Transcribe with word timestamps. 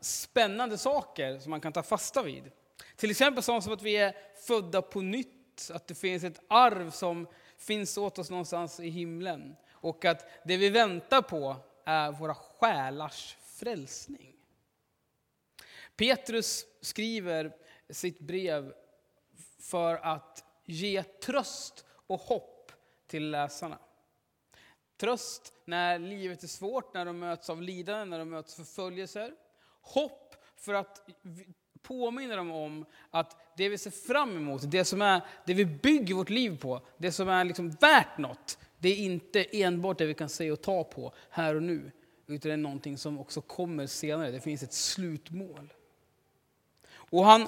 spännande 0.00 0.78
saker 0.78 1.38
som 1.38 1.50
man 1.50 1.60
kan 1.60 1.72
ta 1.72 1.82
fasta 1.82 2.22
vid. 2.22 2.50
Till 2.96 3.10
exempel 3.10 3.42
sånt 3.42 3.64
som 3.64 3.72
att 3.72 3.82
vi 3.82 3.96
är 3.96 4.16
födda 4.46 4.82
på 4.82 5.00
nytt, 5.00 5.70
att 5.72 5.86
det 5.86 5.94
finns 5.94 6.24
ett 6.24 6.40
arv 6.48 6.90
som 6.90 7.26
finns 7.56 7.98
åt 7.98 8.18
oss 8.18 8.30
någonstans 8.30 8.80
i 8.80 8.88
himlen. 8.88 9.56
Och 9.72 10.04
att 10.04 10.28
det 10.44 10.56
vi 10.56 10.68
väntar 10.70 11.22
på 11.22 11.56
är 11.84 12.12
våra 12.12 12.34
själars 12.34 13.36
frälsning. 13.44 14.36
Petrus 15.96 16.66
skriver 16.80 17.52
sitt 17.90 18.20
brev 18.20 18.72
för 19.58 19.96
att 19.96 20.44
ge 20.64 21.02
tröst 21.02 21.84
och 22.06 22.20
hopp 22.20 22.72
till 23.06 23.30
läsarna. 23.30 23.78
Tröst 24.96 25.52
när 25.64 25.98
livet 25.98 26.42
är 26.42 26.48
svårt, 26.48 26.94
när 26.94 27.04
de 27.04 27.18
möts 27.18 27.50
av 27.50 27.62
lidande, 27.62 28.04
när 28.04 28.18
de 28.18 28.30
möts 28.30 28.60
av 28.60 28.64
förföljelser. 28.64 29.34
Hopp 29.94 30.34
för 30.56 30.74
att 30.74 31.08
påminna 31.82 32.36
dem 32.36 32.52
om 32.52 32.84
att 33.10 33.36
det 33.56 33.68
vi 33.68 33.78
ser 33.78 33.90
fram 33.90 34.36
emot, 34.36 34.70
det, 34.70 34.84
som 34.84 35.02
är, 35.02 35.20
det 35.46 35.54
vi 35.54 35.64
bygger 35.64 36.14
vårt 36.14 36.30
liv 36.30 36.58
på, 36.60 36.80
det 36.96 37.12
som 37.12 37.28
är 37.28 37.44
liksom 37.44 37.70
värt 37.70 38.18
något, 38.18 38.58
det 38.78 38.88
är 38.88 38.96
inte 38.96 39.62
enbart 39.62 39.98
det 39.98 40.06
vi 40.06 40.14
kan 40.14 40.28
se 40.28 40.50
och 40.50 40.62
ta 40.62 40.84
på 40.84 41.12
här 41.30 41.54
och 41.54 41.62
nu, 41.62 41.90
utan 42.26 42.48
det 42.48 42.52
är 42.52 42.56
någonting 42.56 42.98
som 42.98 43.18
också 43.18 43.40
kommer 43.40 43.86
senare. 43.86 44.30
Det 44.30 44.40
finns 44.40 44.62
ett 44.62 44.72
slutmål. 44.72 45.72
Och 46.92 47.24
han 47.24 47.46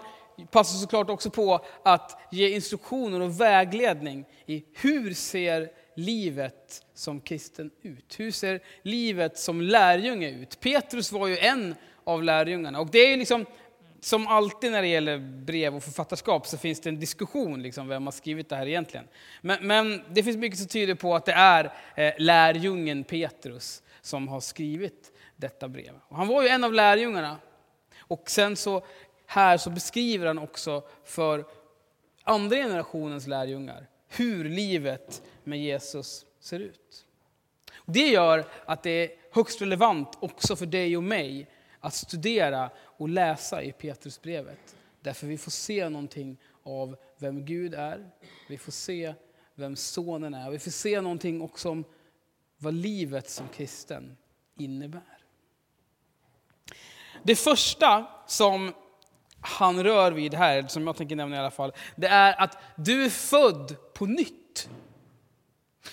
passar 0.51 0.79
såklart 0.79 1.11
också 1.11 1.31
på 1.31 1.65
att 1.83 2.21
ge 2.31 2.55
instruktioner 2.55 3.21
och 3.21 3.41
vägledning 3.41 4.25
i 4.47 4.65
hur 4.73 5.15
ser 5.15 5.71
livet 5.97 6.87
som 6.95 7.21
kristen 7.21 7.71
ut? 7.83 8.21
Hur 8.21 8.31
ser 8.31 8.61
livet 8.83 9.39
som 9.39 9.61
lärjunge 9.61 10.31
ut? 10.31 10.61
Petrus 10.61 11.13
var 11.13 11.27
ju 11.27 11.39
en 11.39 11.75
av 12.05 12.23
lärjungarna. 12.23 12.81
Och 12.81 12.91
det 12.91 13.13
är 13.13 13.17
liksom, 13.17 13.47
som 14.01 14.27
alltid 14.27 14.73
när 14.73 14.83
det 14.83 14.89
gäller 14.89 15.19
brev 15.19 15.77
och 15.77 15.83
författarskap 15.83 16.47
så 16.47 16.59
finns 16.59 16.81
det 16.81 16.89
en 16.89 17.01
diskussion, 17.01 17.63
liksom, 17.63 17.89
vem 17.89 18.05
har 18.05 18.13
skrivit 18.13 18.49
det 18.49 18.57
här 18.57 18.67
egentligen. 18.67 19.09
Men, 19.41 19.67
men 19.67 20.03
det 20.11 20.23
finns 20.23 20.37
mycket 20.37 20.59
som 20.59 20.69
tyder 20.69 20.95
på 20.95 21.15
att 21.15 21.25
det 21.25 21.33
är 21.33 21.73
eh, 21.97 22.13
lärjungen 22.19 23.05
Petrus 23.05 23.83
som 24.01 24.29
har 24.29 24.41
skrivit 24.41 25.13
detta 25.37 25.69
brev. 25.69 25.95
Och 26.09 26.17
han 26.17 26.29
var 26.29 26.43
ju 26.43 26.49
en 26.49 26.65
av 26.65 26.73
lärjungarna. 26.73 27.37
Och 27.99 28.31
sen 28.31 28.57
så 28.57 28.85
här 29.27 29.57
så 29.57 29.71
beskriver 29.71 30.27
han 30.27 30.39
också 30.39 30.83
för 31.05 31.45
andra 32.23 32.57
generationens 32.57 33.27
lärjungar 33.27 33.87
hur 34.09 34.45
livet 34.45 35.23
med 35.45 35.59
Jesus 35.59 36.27
ser 36.41 36.61
ut. 36.61 37.07
Det 37.87 38.09
gör 38.09 38.45
att 38.65 38.83
det 38.83 38.91
är 38.91 39.11
högst 39.33 39.63
relevant 39.63 40.19
också 40.21 40.57
för 40.57 40.67
dig 40.67 40.97
och 40.97 41.03
mig 41.03 41.49
att 41.83 41.95
studera 41.95 42.71
och 42.79 43.09
läsa 43.09 43.63
i 43.63 43.73
Petrusbrevet. 43.73 44.77
Därför 45.01 45.27
vi 45.27 45.39
får 45.39 45.51
se 45.51 45.89
någonting 45.89 46.37
av 46.63 46.97
vem 47.19 47.45
Gud 47.45 47.75
är, 47.75 48.11
vi 48.49 48.59
får 48.59 48.73
se 48.73 49.15
vem 49.55 49.77
Sonen 49.77 50.35
är, 50.35 50.51
vi 50.51 50.59
får 50.59 50.71
se 50.71 51.01
någonting 51.01 51.43
också 51.43 51.71
om 51.71 51.85
vad 52.59 52.75
livet 52.75 53.31
som 53.31 53.49
kristen 53.49 54.17
innebär. 54.59 55.19
Det 57.23 57.37
första 57.37 58.07
som 58.27 58.73
han 59.41 59.85
rör 59.85 60.13
vid 60.13 60.35
här, 60.35 60.67
som 60.67 60.87
jag 60.87 60.97
tänker 60.97 61.17
nämna 61.17 61.37
i 61.37 61.39
alla 61.39 61.51
fall, 61.51 61.73
det 61.97 62.07
är 62.07 62.41
att 62.43 62.59
du 62.77 63.05
är 63.05 63.11
född 63.11 63.77
på 63.95 64.07
nytt. 64.07 64.69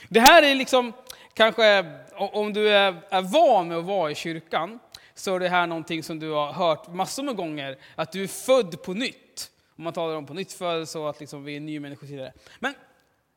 Det 0.09 0.19
här 0.19 0.43
är 0.43 0.55
liksom, 0.55 0.93
kanske 1.33 1.85
om 2.15 2.53
du 2.53 2.69
är, 2.69 3.01
är 3.09 3.21
van 3.21 3.67
med 3.67 3.77
att 3.77 3.85
vara 3.85 4.11
i 4.11 4.15
kyrkan, 4.15 4.79
så 5.19 5.35
är 5.35 5.39
det 5.39 5.49
här 5.49 5.67
någonting 5.67 6.03
som 6.03 6.19
du 6.19 6.31
har 6.31 6.53
hört 6.53 6.87
massor 6.87 7.23
med 7.23 7.35
gånger, 7.35 7.77
att 7.95 8.11
du 8.11 8.23
är 8.23 8.27
född 8.27 8.83
på 8.83 8.93
nytt. 8.93 9.51
Om 9.77 9.83
man 9.83 9.93
talar 9.93 10.15
om 10.15 10.25
på 10.25 10.33
nytt 10.33 10.53
födelse 10.53 10.99
och 10.99 11.09
att 11.09 11.19
liksom 11.19 11.43
vi 11.43 11.55
är 11.55 11.59
nya 11.59 11.79
människor 11.79 12.07
tidigare. 12.07 12.33
Men 12.59 12.73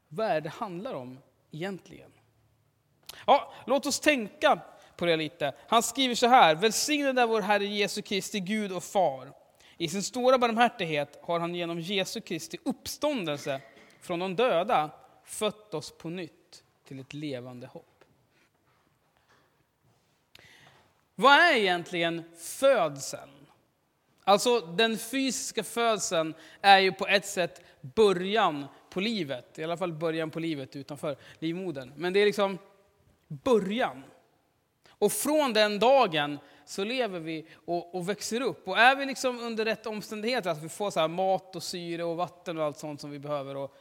vad 0.08 0.26
är 0.26 0.34
det 0.34 0.40
det 0.40 0.48
handlar 0.48 0.94
om 0.94 1.18
egentligen? 1.50 2.10
Ja, 3.26 3.52
låt 3.66 3.86
oss 3.86 4.00
tänka 4.00 4.60
på 4.96 5.06
det 5.06 5.16
lite. 5.16 5.54
Han 5.68 5.82
skriver 5.82 6.14
så 6.14 6.26
här, 6.26 6.54
välsignad 6.54 7.18
är 7.18 7.26
vår 7.26 7.40
Herre 7.40 7.66
Jesu 7.66 8.02
Kristi 8.02 8.40
Gud 8.40 8.72
och 8.72 8.84
Far. 8.84 9.32
I 9.76 9.88
sin 9.88 10.02
stora 10.02 10.38
barmhärtighet 10.38 11.18
har 11.22 11.40
han 11.40 11.54
genom 11.54 11.80
Jesu 11.80 12.20
Kristi 12.20 12.58
uppståndelse 12.64 13.60
från 14.00 14.18
de 14.18 14.36
döda 14.36 14.90
fött 15.24 15.74
oss 15.74 15.98
på 15.98 16.10
nytt 16.10 16.62
till 16.88 17.00
ett 17.00 17.14
levande 17.14 17.66
hopp. 17.66 17.91
Vad 21.14 21.32
är 21.32 21.56
egentligen 21.56 22.22
födseln? 22.38 23.30
Alltså 24.24 24.60
den 24.60 24.98
fysiska 24.98 25.64
födseln 25.64 26.34
är 26.60 26.78
ju 26.78 26.92
på 26.92 27.06
ett 27.06 27.26
sätt 27.26 27.62
början 27.80 28.66
på 28.90 29.00
livet. 29.00 29.58
I 29.58 29.64
alla 29.64 29.76
fall 29.76 29.92
början 29.92 30.30
på 30.30 30.40
livet 30.40 30.76
utanför 30.76 31.16
livmodern. 31.38 31.92
Men 31.96 32.12
det 32.12 32.20
är 32.20 32.26
liksom 32.26 32.58
början. 33.28 34.02
Och 34.88 35.12
från 35.12 35.52
den 35.52 35.78
dagen 35.78 36.38
så 36.64 36.84
lever 36.84 37.20
vi 37.20 37.46
och, 37.64 37.94
och, 37.94 38.08
växer 38.08 38.40
upp. 38.40 38.68
Och 38.68 38.78
är 38.78 38.96
vi 38.96 39.06
liksom 39.06 39.40
under 39.40 39.64
rätt 39.64 39.86
omständigheter, 39.86 40.50
att 40.50 40.62
vi 40.62 40.68
får 40.68 40.90
så 40.90 41.08
mat 41.08 41.56
och 41.56 41.62
syre 41.62 42.04
och 42.04 42.16
vatten 42.16 42.58
och 42.58 42.64
allt 42.64 42.78
sånt 42.78 43.00
som 43.00 43.10
vi 43.10 43.18
behöver. 43.18 43.56
Och 43.56 43.76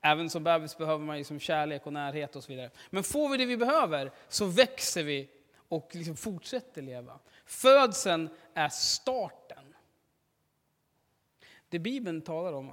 även 0.00 0.30
som 0.30 0.44
bebis 0.44 0.78
behöver 0.78 1.04
man 1.04 1.16
liksom 1.16 1.40
kärlek 1.40 1.86
och 1.86 1.92
närhet 1.92 2.36
och 2.36 2.44
så 2.44 2.52
vidare. 2.52 2.70
Men 2.90 3.02
får 3.02 3.28
vi 3.28 3.36
det 3.36 3.46
vi 3.46 3.56
behöver 3.56 4.12
så 4.28 4.44
växer 4.44 5.02
vi 5.02 5.28
och 5.68 5.94
liksom 5.94 6.16
fortsätter 6.16 6.82
leva. 6.82 7.18
Födseln 7.44 8.28
är 8.54 8.68
starten. 8.68 9.74
Det 11.68 11.78
Bibeln 11.78 12.22
talar 12.22 12.52
om 12.52 12.72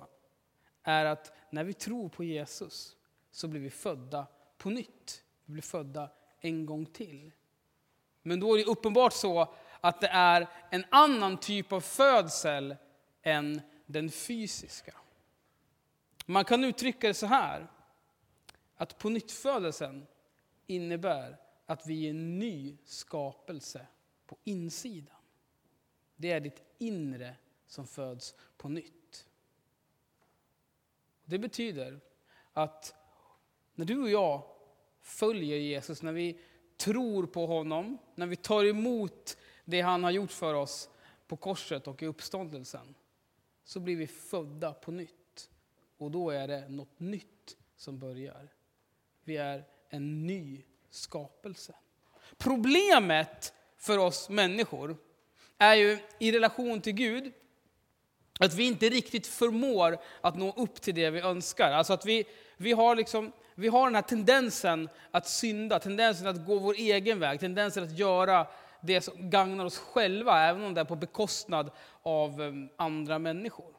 är 0.84 1.06
att 1.06 1.34
när 1.50 1.64
vi 1.64 1.74
tror 1.74 2.10
på 2.10 2.24
Jesus 2.24 2.96
så 3.32 3.48
blir 3.48 3.62
vi 3.62 3.70
födda 3.70 4.28
på 4.58 4.70
nytt. 4.70 5.24
Vi 5.46 5.54
blir 5.54 5.64
födda 5.64 6.10
en 6.40 6.66
gång 6.66 6.86
till. 6.86 7.32
Men 8.22 8.40
då 8.40 8.54
är 8.54 8.58
det 8.58 8.66
uppenbart 8.66 9.14
så 9.14 9.54
att 9.82 10.02
det 10.02 10.08
är 10.08 10.48
en 10.70 10.86
annan 10.90 11.38
typ 11.38 11.72
av 11.72 11.82
födsel 11.82 12.76
än 13.22 13.62
den 13.86 14.10
fysiska. 14.10 14.94
Man 16.26 16.46
kan 16.46 16.64
uttrycka 16.64 17.08
det 17.08 17.14
så 17.14 17.26
här, 17.26 17.68
att 18.78 18.98
på 18.98 19.10
nyttfödelsen 19.10 20.08
innebär 20.68 21.38
att 21.66 21.88
vi 21.88 22.06
är 22.06 22.10
en 22.10 22.40
ny 22.40 22.78
skapelse 22.86 23.88
på 24.26 24.38
insidan. 24.44 25.16
Det 26.16 26.32
är 26.32 26.40
ditt 26.40 26.64
inre 26.78 27.36
som 27.68 27.88
föds 27.88 28.36
på 28.58 28.70
nytt. 28.70 29.28
Det 31.26 31.40
betyder 31.40 32.00
att 32.54 32.96
när 33.76 33.86
du 33.86 34.02
och 34.02 34.10
jag 34.10 34.44
följer 35.02 35.58
Jesus, 35.58 36.02
när 36.02 36.14
vi 36.14 36.40
tror 36.78 37.26
på 37.26 37.46
honom, 37.46 37.98
när 38.16 38.28
vi 38.28 38.36
tar 38.36 38.66
emot 38.66 39.38
det 39.66 39.82
han 39.82 40.04
har 40.04 40.12
gjort 40.12 40.32
för 40.32 40.54
oss 40.54 40.90
på 41.28 41.38
korset 41.38 41.88
och 41.88 42.04
i 42.04 42.06
uppståndelsen, 42.06 42.96
så 43.64 43.80
blir 43.80 43.96
vi 43.96 44.08
födda 44.08 44.74
på 44.74 44.92
nytt. 44.92 45.50
Och 45.98 46.12
då 46.12 46.30
är 46.30 46.48
det 46.48 46.70
något 46.70 47.00
nytt 47.00 47.58
som 47.76 48.00
börjar. 48.00 48.54
Vi 49.24 49.38
är 49.38 49.66
en 49.90 50.28
ny 50.28 50.64
skapelse. 50.96 51.74
Problemet 52.38 53.54
för 53.78 53.98
oss 53.98 54.30
människor 54.30 54.98
är 55.58 55.76
ju 55.76 55.98
i 56.20 56.32
relation 56.32 56.82
till 56.82 56.94
Gud 56.94 57.34
att 58.40 58.54
vi 58.54 58.64
inte 58.64 58.90
riktigt 58.90 59.28
förmår 59.28 59.98
att 60.22 60.38
nå 60.38 60.54
upp 60.58 60.82
till 60.82 60.96
det 60.96 61.10
vi 61.10 61.20
önskar. 61.20 61.72
Alltså 61.72 61.94
att 61.94 62.06
vi, 62.06 62.26
vi, 62.58 62.72
har 62.72 62.96
liksom, 62.96 63.32
vi 63.56 63.68
har 63.68 63.86
den 63.86 63.96
här 63.96 64.02
tendensen 64.02 64.90
att 65.12 65.28
synda, 65.28 65.80
tendensen 65.80 66.28
att 66.28 66.46
gå 66.46 66.60
vår 66.60 66.74
egen 66.74 67.20
väg, 67.20 67.40
tendensen 67.40 67.84
att 67.84 67.98
göra 67.98 68.48
det 68.82 69.02
som 69.02 69.30
gagnar 69.30 69.66
oss 69.66 69.78
själva, 69.78 70.42
även 70.42 70.64
om 70.64 70.74
det 70.74 70.82
är 70.82 70.86
på 70.86 70.96
bekostnad 70.96 71.72
av 72.04 72.42
ehm, 72.42 72.70
andra 72.78 73.20
människor. 73.20 73.76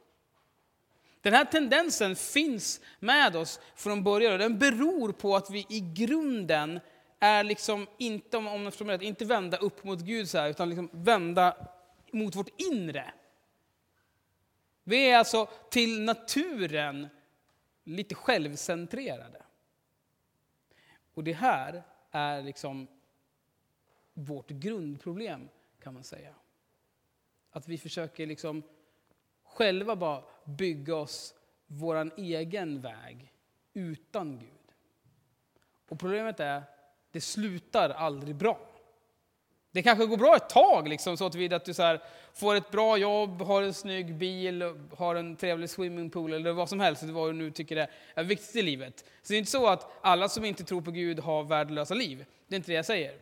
Den 1.20 1.34
här 1.34 1.44
tendensen 1.44 2.16
finns 2.16 2.80
med 2.98 3.36
oss 3.36 3.60
från 3.74 4.04
början 4.04 4.32
och 4.32 4.38
den 4.38 4.58
beror 4.58 5.12
på 5.12 5.36
att 5.36 5.50
vi 5.50 5.66
i 5.68 5.80
grunden 5.80 6.80
är 7.20 7.44
liksom 7.44 7.86
inte, 7.98 8.36
om 8.36 8.44
jag 8.44 8.74
förstår 8.74 9.02
inte 9.02 9.24
vända 9.24 9.56
upp 9.56 9.84
mot 9.84 10.00
Gud 10.00 10.28
så 10.28 10.38
här, 10.38 10.48
utan 10.48 10.68
liksom 10.68 10.90
vända 10.92 11.68
mot 12.12 12.36
vårt 12.36 12.60
inre. 12.72 13.12
Vi 14.84 15.10
är 15.10 15.18
alltså 15.18 15.48
till 15.70 16.02
naturen 16.02 17.08
lite 17.84 18.14
självcentrerade. 18.14 19.42
Och 21.14 21.24
det 21.24 21.32
här 21.32 21.82
är 22.10 22.42
liksom 22.42 22.86
vårt 24.14 24.50
grundproblem 24.50 25.48
kan 25.80 25.94
man 25.94 26.04
säga. 26.04 26.34
Att 27.50 27.68
vi 27.68 27.78
försöker 27.78 28.26
liksom 28.26 28.62
själva 29.44 29.96
bara 29.96 30.24
bygga 30.44 30.96
oss 30.96 31.34
vår 31.66 32.12
egen 32.16 32.80
väg 32.80 33.32
utan 33.72 34.38
Gud. 34.38 34.74
Och 35.88 35.98
problemet 35.98 36.40
är 36.40 36.62
det 37.16 37.20
slutar 37.20 37.90
aldrig 37.90 38.36
bra. 38.36 38.58
Det 39.72 39.82
kanske 39.82 40.06
går 40.06 40.16
bra 40.16 40.36
ett 40.36 40.48
tag, 40.48 40.88
liksom, 40.88 41.16
så 41.16 41.26
att 41.26 41.64
du 41.64 41.74
så 41.74 41.82
här, 41.82 42.00
får 42.34 42.54
ett 42.54 42.70
bra 42.70 42.96
jobb, 42.96 43.42
har 43.42 43.62
en 43.62 43.74
snygg 43.74 44.14
bil, 44.14 44.74
har 44.96 45.14
en 45.14 45.36
trevlig 45.36 45.70
swimmingpool 45.70 46.32
eller 46.32 46.52
vad 46.52 46.68
som 46.68 46.80
helst, 46.80 47.02
vad 47.02 47.28
du 47.28 47.32
nu 47.32 47.50
tycker 47.50 47.88
är 48.14 48.24
viktigt 48.24 48.56
i 48.56 48.62
livet. 48.62 49.04
Så 49.22 49.32
det 49.32 49.34
är 49.34 49.38
inte 49.38 49.50
så 49.50 49.66
att 49.66 49.90
alla 50.00 50.28
som 50.28 50.44
inte 50.44 50.64
tror 50.64 50.80
på 50.80 50.90
Gud 50.90 51.18
har 51.18 51.44
värdelösa 51.44 51.94
liv. 51.94 52.24
Det 52.48 52.54
är 52.54 52.56
inte 52.56 52.72
det 52.72 52.76
jag 52.76 52.86
säger. 52.86 53.14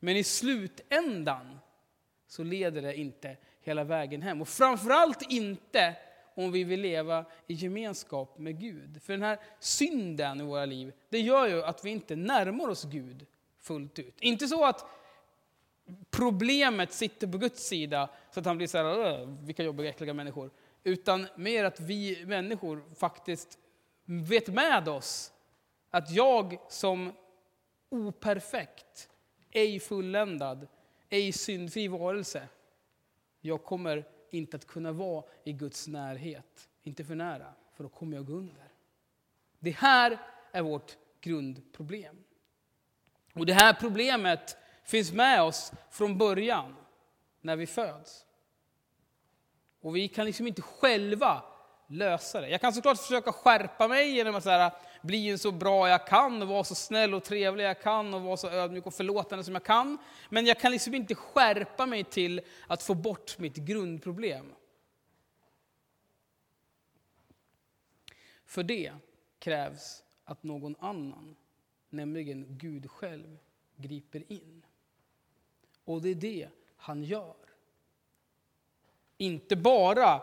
Men 0.00 0.16
i 0.16 0.24
slutändan 0.24 1.58
så 2.28 2.42
leder 2.42 2.82
det 2.82 2.96
inte 2.96 3.36
hela 3.62 3.84
vägen 3.84 4.22
hem. 4.22 4.40
Och 4.40 4.48
framförallt 4.48 5.30
inte 5.30 5.96
om 6.34 6.52
vi 6.52 6.64
vill 6.64 6.80
leva 6.80 7.24
i 7.46 7.54
gemenskap 7.54 8.38
med 8.38 8.60
Gud. 8.60 9.02
För 9.02 9.12
den 9.12 9.22
här 9.22 9.38
synden 9.60 10.40
i 10.40 10.44
våra 10.44 10.64
liv, 10.64 10.92
det 11.08 11.18
gör 11.18 11.48
ju 11.48 11.62
att 11.62 11.84
vi 11.84 11.90
inte 11.90 12.16
närmar 12.16 12.68
oss 12.68 12.84
Gud 12.84 13.26
fullt 13.64 13.98
ut. 13.98 14.20
Inte 14.20 14.48
så 14.48 14.64
att 14.64 14.84
problemet 16.10 16.92
sitter 16.92 17.26
på 17.26 17.38
Guds 17.38 17.66
sida, 17.66 18.10
så 18.30 18.40
att 18.40 18.46
han 18.46 18.56
blir 18.56 18.66
så 18.66 18.78
här, 18.78 19.26
vilka 19.46 19.62
jobbiga 19.62 19.88
äckliga 19.88 20.14
människor. 20.14 20.50
Utan 20.82 21.26
mer 21.36 21.64
att 21.64 21.80
vi 21.80 22.26
människor 22.26 22.82
faktiskt 22.94 23.58
vet 24.04 24.48
med 24.48 24.88
oss 24.88 25.32
att 25.90 26.10
jag 26.10 26.58
som 26.68 27.12
operfekt, 27.88 29.10
ej 29.50 29.80
fulländad, 29.80 30.66
ej 31.08 31.32
syndfri 31.32 31.88
varelse, 31.88 32.48
jag 33.40 33.64
kommer 33.64 34.04
inte 34.30 34.56
att 34.56 34.66
kunna 34.66 34.92
vara 34.92 35.24
i 35.44 35.52
Guds 35.52 35.88
närhet. 35.88 36.68
Inte 36.82 37.04
för 37.04 37.14
nära, 37.14 37.54
för 37.72 37.84
då 37.84 37.90
kommer 37.90 38.16
jag 38.16 38.26
gå 38.26 38.32
under. 38.32 38.68
Det 39.58 39.70
här 39.70 40.18
är 40.52 40.62
vårt 40.62 40.96
grundproblem. 41.20 42.24
Och 43.34 43.46
det 43.46 43.52
här 43.52 43.72
problemet 43.72 44.56
finns 44.84 45.12
med 45.12 45.42
oss 45.42 45.72
från 45.90 46.18
början, 46.18 46.76
när 47.40 47.56
vi 47.56 47.66
föds. 47.66 48.24
Och 49.80 49.96
vi 49.96 50.08
kan 50.08 50.26
liksom 50.26 50.46
inte 50.46 50.62
själva 50.62 51.42
lösa 51.86 52.40
det. 52.40 52.48
Jag 52.48 52.60
kan 52.60 52.72
såklart 52.72 52.98
försöka 52.98 53.32
skärpa 53.32 53.88
mig 53.88 54.10
genom 54.10 54.34
att 54.34 54.44
här, 54.44 54.72
bli 55.02 55.38
så 55.38 55.52
bra 55.52 55.88
jag 55.88 56.06
kan, 56.06 56.42
och 56.42 56.48
vara 56.48 56.64
så 56.64 56.74
snäll 56.74 57.14
och 57.14 57.24
trevlig 57.24 57.64
jag 57.64 57.82
kan, 57.82 58.14
och 58.14 58.22
vara 58.22 58.36
så 58.36 58.50
ödmjuk 58.50 58.86
och 58.86 58.94
förlåtande 58.94 59.44
som 59.44 59.54
jag 59.54 59.64
kan. 59.64 59.98
Men 60.28 60.46
jag 60.46 60.60
kan 60.60 60.72
liksom 60.72 60.94
inte 60.94 61.14
skärpa 61.14 61.86
mig 61.86 62.04
till 62.04 62.40
att 62.66 62.82
få 62.82 62.94
bort 62.94 63.38
mitt 63.38 63.56
grundproblem. 63.56 64.52
För 68.46 68.62
det 68.62 68.92
krävs 69.38 70.02
att 70.24 70.42
någon 70.42 70.76
annan, 70.78 71.36
nämligen 71.94 72.46
Gud 72.48 72.90
själv, 72.90 73.38
griper 73.76 74.32
in. 74.32 74.64
Och 75.84 76.02
det 76.02 76.08
är 76.08 76.14
det 76.14 76.48
han 76.76 77.04
gör. 77.04 77.36
Inte 79.16 79.56
bara 79.56 80.22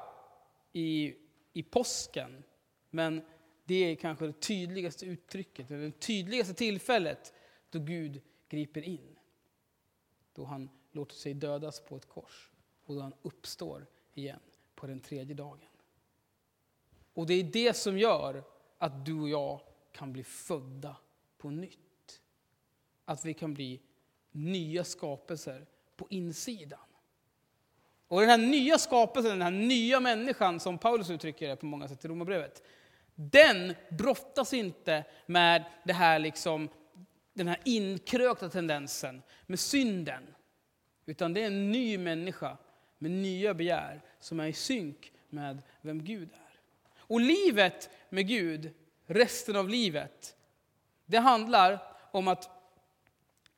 i, 0.74 1.16
i 1.54 1.64
påsken, 1.64 2.44
men 2.90 3.22
det 3.64 3.76
är 3.76 3.96
kanske 3.96 4.26
det 4.26 4.42
tydligaste 4.42 5.06
uttrycket, 5.06 5.68
det 5.68 6.00
tydligaste 6.00 6.54
tillfället 6.54 7.34
då 7.70 7.80
Gud 7.80 8.22
griper 8.50 8.82
in. 8.82 9.20
Då 10.34 10.46
han 10.46 10.70
låter 10.92 11.16
sig 11.16 11.34
dödas 11.34 11.80
på 11.80 11.96
ett 11.96 12.08
kors 12.08 12.52
och 12.86 12.96
då 12.96 13.02
han 13.02 13.14
uppstår 13.22 13.88
igen 14.14 14.40
på 14.76 14.88
den 14.88 15.00
tredje 15.00 15.36
dagen. 15.36 15.68
Och 17.14 17.28
det 17.28 17.34
är 17.34 17.44
det 17.44 17.74
som 17.74 17.98
gör 17.98 18.44
att 18.78 19.06
du 19.06 19.22
och 19.22 19.30
jag 19.30 19.62
kan 19.92 20.14
bli 20.14 20.24
födda 20.24 20.98
på 21.42 21.50
nytt. 21.50 22.22
Att 23.06 23.26
vi 23.26 23.34
kan 23.34 23.54
bli 23.54 23.82
nya 24.32 24.84
skapelser 24.84 25.66
på 25.96 26.08
insidan. 26.10 26.80
Och 28.08 28.22
den 28.22 28.30
här 28.30 28.38
nya 28.38 28.78
skapelsen, 28.78 29.32
den 29.32 29.42
här 29.42 29.52
nya 29.52 30.00
människan 30.00 30.60
som 30.60 30.78
Paulus 30.78 31.10
uttrycker 31.10 31.48
det 31.48 31.56
på 31.56 31.66
många 31.66 31.88
sätt 31.88 32.06
i 32.06 32.08
Romarbrevet, 32.08 32.64
den 33.16 33.76
brottas 33.90 34.54
inte 34.54 35.04
med 35.26 35.64
det 35.84 35.94
här 35.94 36.20
liksom, 36.20 36.70
den 37.34 37.48
här 37.48 37.60
inkrökta 37.66 38.50
tendensen, 38.50 39.22
med 39.46 39.60
synden. 39.60 40.24
Utan 41.06 41.34
det 41.34 41.42
är 41.42 41.48
en 41.48 41.72
ny 41.72 41.98
människa 41.98 42.58
med 42.98 43.12
nya 43.12 43.54
begär 43.54 44.02
som 44.20 44.40
är 44.40 44.48
i 44.48 44.54
synk 44.54 45.12
med 45.30 45.62
vem 45.82 46.04
Gud 46.04 46.30
är. 46.34 46.60
Och 46.98 47.22
livet 47.22 47.90
med 48.10 48.28
Gud, 48.28 48.74
resten 49.06 49.56
av 49.56 49.70
livet, 49.70 50.36
det 51.12 51.20
handlar 51.20 51.80
om 52.12 52.28
att 52.28 52.50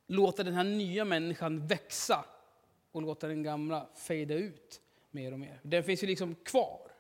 låta 0.08 0.44
den 0.44 0.54
här 0.54 0.64
nya 0.64 1.06
människan 1.06 1.68
växa 1.68 2.26
och 2.92 3.02
låta 3.02 3.28
den 3.28 3.44
gamla 3.44 3.88
fejda 3.96 4.34
ut 4.34 4.82
mer 5.12 5.32
och 5.32 5.40
mer. 5.40 5.60
Den 5.64 5.84
finns 5.84 6.04
ju 6.04 6.08
liksom 6.08 6.36
kvar. 6.36 6.92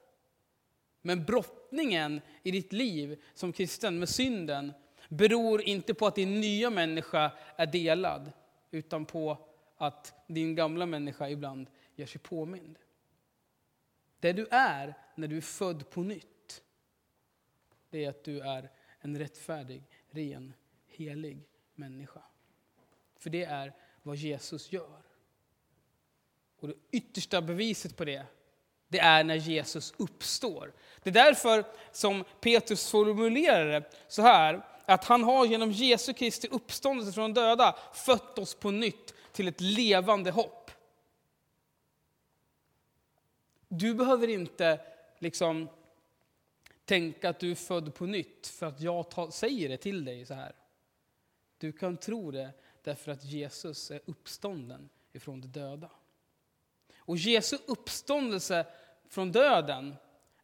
Men 1.02 1.26
brottningen 1.26 2.22
i 2.44 2.52
ditt 2.52 2.74
liv 2.74 3.24
som 3.34 3.54
kristen 3.54 4.00
med 4.00 4.10
synden 4.10 4.74
beror 5.10 5.62
inte 5.62 5.94
på 5.94 6.08
att 6.08 6.16
din 6.16 6.42
nya 6.42 6.70
människa 6.70 7.32
är 7.56 7.66
delad, 7.66 8.32
utan 8.72 9.06
på 9.06 9.38
att 9.78 10.14
din 10.28 10.56
gamla 10.56 10.86
människa 10.86 11.30
ibland 11.30 11.70
gör 11.96 12.06
sig 12.06 12.22
påmind. 12.22 12.80
Det 14.20 14.34
du 14.34 14.48
är 14.52 14.94
när 15.16 15.28
du 15.28 15.38
är 15.38 15.42
född 15.42 15.90
på 15.90 16.04
nytt, 16.04 16.64
det 17.90 18.06
är 18.06 18.10
att 18.10 18.24
du 18.24 18.40
är 18.40 18.70
en 19.00 19.18
rättfärdig, 19.18 19.84
ren, 20.14 20.54
helig 20.88 21.48
människa. 21.76 22.22
För 23.20 23.30
det 23.30 23.44
är 23.44 23.74
vad 24.04 24.16
Jesus 24.16 24.72
gör. 24.72 25.02
Och 26.60 26.68
det 26.68 26.76
yttersta 26.92 27.42
beviset 27.42 27.98
på 27.98 28.06
det, 28.06 28.26
det 28.88 29.00
är 29.00 29.24
när 29.24 29.36
Jesus 29.36 29.94
uppstår. 29.98 30.74
Det 31.04 31.10
är 31.10 31.14
därför 31.14 31.66
som 31.92 32.24
Petrus 32.42 32.92
formulerar 32.92 33.66
det 33.66 33.92
så 34.08 34.22
här, 34.22 34.66
att 34.86 35.06
han 35.06 35.24
har 35.24 35.46
genom 35.46 35.72
Jesu 35.72 36.14
Kristi 36.14 36.48
uppståndelse 36.52 37.12
från 37.12 37.34
de 37.34 37.42
döda 37.42 37.76
fött 37.94 38.40
oss 38.40 38.56
på 38.56 38.72
nytt 38.72 39.14
till 39.32 39.48
ett 39.48 39.62
levande 39.62 40.32
hopp. 40.32 40.72
Du 43.68 43.94
behöver 43.94 44.28
inte 44.28 44.80
liksom 45.20 45.70
tänka 46.86 47.30
att 47.30 47.40
du 47.40 47.52
är 47.52 47.56
född 47.56 47.96
på 47.96 48.06
nytt 48.06 48.48
för 48.48 48.66
att 48.66 48.82
jag 48.82 49.34
säger 49.34 49.70
det 49.70 49.78
till 49.78 50.06
dig 50.06 50.26
så 50.26 50.34
här. 50.34 50.56
Du 51.58 51.72
kan 51.72 51.98
tro 51.98 52.32
det 52.32 52.52
därför 52.84 53.12
att 53.12 53.24
Jesus 53.24 53.92
är 53.92 54.02
uppstånden 54.06 54.90
ifrån 55.14 55.42
de 55.42 55.48
döda. 55.48 55.90
Och 56.98 57.18
Jesu 57.18 57.58
uppståndelse 57.66 58.66
från 59.10 59.32
döden 59.32 59.96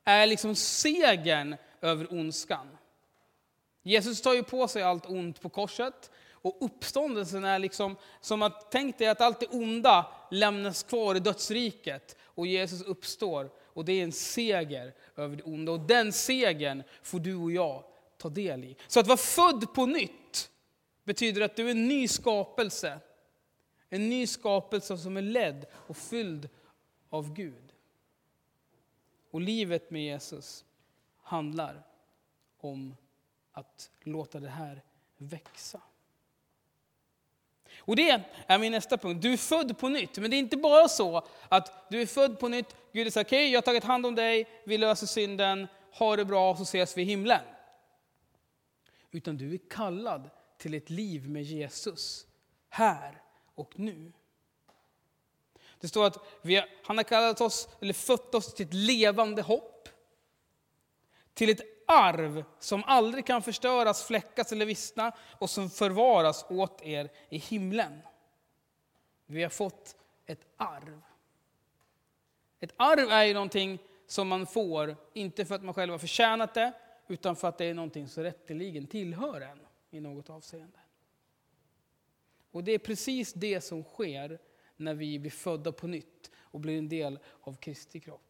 är 0.03 0.27
liksom 0.27 0.55
segern 0.55 1.55
över 1.81 2.13
ondskan. 2.13 2.77
Jesus 3.81 4.21
tar 4.21 4.33
ju 4.33 4.43
på 4.43 4.67
sig 4.67 4.83
allt 4.83 5.05
ont 5.05 5.41
på 5.41 5.49
korset 5.49 6.11
och 6.31 6.57
uppståndelsen 6.59 7.45
är 7.45 7.59
liksom 7.59 7.95
som 8.21 8.41
att, 8.41 8.71
tänk 8.71 8.97
dig 8.97 9.07
att 9.07 9.21
allt 9.21 9.39
det 9.39 9.47
onda 9.47 10.11
lämnas 10.31 10.83
kvar 10.83 11.15
i 11.15 11.19
dödsriket 11.19 12.17
och 12.21 12.47
Jesus 12.47 12.81
uppstår 12.81 13.49
och 13.79 13.85
det 13.85 13.93
är 13.93 14.03
en 14.03 14.11
seger 14.11 14.93
över 15.15 15.35
det 15.35 15.43
onda 15.43 15.71
och 15.71 15.79
den 15.79 16.13
segern 16.13 16.83
får 17.01 17.19
du 17.19 17.35
och 17.35 17.51
jag 17.51 17.83
ta 18.17 18.29
del 18.29 18.63
i. 18.63 18.75
Så 18.87 18.99
att 18.99 19.07
vara 19.07 19.17
född 19.17 19.73
på 19.73 19.85
nytt 19.85 20.51
betyder 21.03 21.41
att 21.41 21.55
du 21.55 21.67
är 21.67 21.71
en 21.71 21.87
ny 21.87 22.07
skapelse. 22.07 22.99
En 23.89 24.09
ny 24.09 24.27
skapelse 24.27 24.97
som 24.97 25.17
är 25.17 25.21
ledd 25.21 25.65
och 25.73 25.97
fylld 25.97 26.49
av 27.09 27.33
Gud. 27.33 27.73
Och 29.31 29.41
livet 29.41 29.91
med 29.91 30.03
Jesus 30.03 30.65
handlar 31.21 31.83
om 32.57 32.95
att 33.51 33.91
låta 34.01 34.39
det 34.39 34.49
här 34.49 34.83
växa. 35.17 35.81
Och 37.79 37.95
det 37.95 38.23
är 38.47 38.59
min 38.59 38.71
nästa 38.71 38.97
punkt. 38.97 39.21
Du 39.21 39.33
är 39.33 39.37
född 39.37 39.77
på 39.77 39.89
nytt. 39.89 40.17
Men 40.17 40.31
det 40.31 40.37
är 40.37 40.39
inte 40.39 40.57
bara 40.57 40.87
så 40.87 41.27
att 41.49 41.89
du 41.89 42.01
är 42.01 42.05
född 42.05 42.39
på 42.39 42.47
nytt. 42.47 42.75
Gud 42.93 43.13
säger 43.13 43.25
okej, 43.25 43.43
okay, 43.43 43.51
jag 43.51 43.57
har 43.57 43.61
tagit 43.61 43.83
hand 43.83 44.05
om 44.05 44.15
dig, 44.15 44.47
vi 44.63 44.77
löser 44.77 45.07
synden, 45.07 45.67
ha 45.91 46.15
det 46.15 46.25
bra 46.25 46.55
så 46.55 46.63
ses 46.63 46.97
vi 46.97 47.01
i 47.01 47.05
himlen. 47.05 47.41
Utan 49.11 49.37
du 49.37 49.53
är 49.53 49.59
kallad 49.69 50.29
till 50.57 50.73
ett 50.73 50.89
liv 50.89 51.29
med 51.29 51.43
Jesus, 51.43 52.27
här 52.69 53.21
och 53.55 53.79
nu. 53.79 54.11
Det 55.79 55.87
står 55.87 56.05
att 56.05 56.17
vi, 56.41 56.63
han 56.83 56.97
har 56.97 57.03
kallat 57.03 57.41
oss, 57.41 57.69
eller 57.81 57.93
fött 57.93 58.35
oss 58.35 58.53
till 58.53 58.65
ett 58.65 58.73
levande 58.73 59.41
hopp. 59.41 59.89
Till 61.33 61.49
ett 61.49 61.78
arv 61.89 62.43
som 62.59 62.83
aldrig 62.85 63.25
kan 63.25 63.41
förstöras, 63.41 64.03
fläckas 64.03 64.51
eller 64.51 64.65
vissna 64.65 65.11
och 65.39 65.49
som 65.49 65.69
förvaras 65.69 66.45
åt 66.49 66.81
er 66.81 67.09
i 67.29 67.37
himlen. 67.37 68.01
Vi 69.25 69.43
har 69.43 69.49
fått 69.49 69.95
ett 70.25 70.45
arv. 70.57 71.01
Ett 72.59 72.73
arv 72.77 73.09
är 73.09 73.23
ju 73.23 73.33
någonting 73.33 73.79
som 74.07 74.27
man 74.27 74.45
får, 74.47 74.95
inte 75.13 75.45
för 75.45 75.55
att 75.55 75.63
man 75.63 75.73
själv 75.73 75.91
har 75.91 75.99
förtjänat 75.99 76.53
det, 76.53 76.73
utan 77.07 77.35
för 77.35 77.47
att 77.47 77.57
det 77.57 77.65
är 77.65 77.73
någonting 77.73 78.07
som 78.07 78.23
rätteligen 78.23 78.87
tillhör 78.87 79.41
en 79.41 79.59
i 79.89 79.99
något 79.99 80.29
avseende. 80.29 80.79
Och 82.51 82.63
det 82.63 82.71
är 82.71 82.79
precis 82.79 83.33
det 83.33 83.61
som 83.61 83.83
sker 83.83 84.39
när 84.75 84.93
vi 84.93 85.19
blir 85.19 85.31
födda 85.31 85.71
på 85.71 85.87
nytt 85.87 86.31
och 86.37 86.59
blir 86.59 86.77
en 86.77 86.89
del 86.89 87.19
av 87.41 87.55
Kristi 87.55 87.99
kropp. 87.99 88.28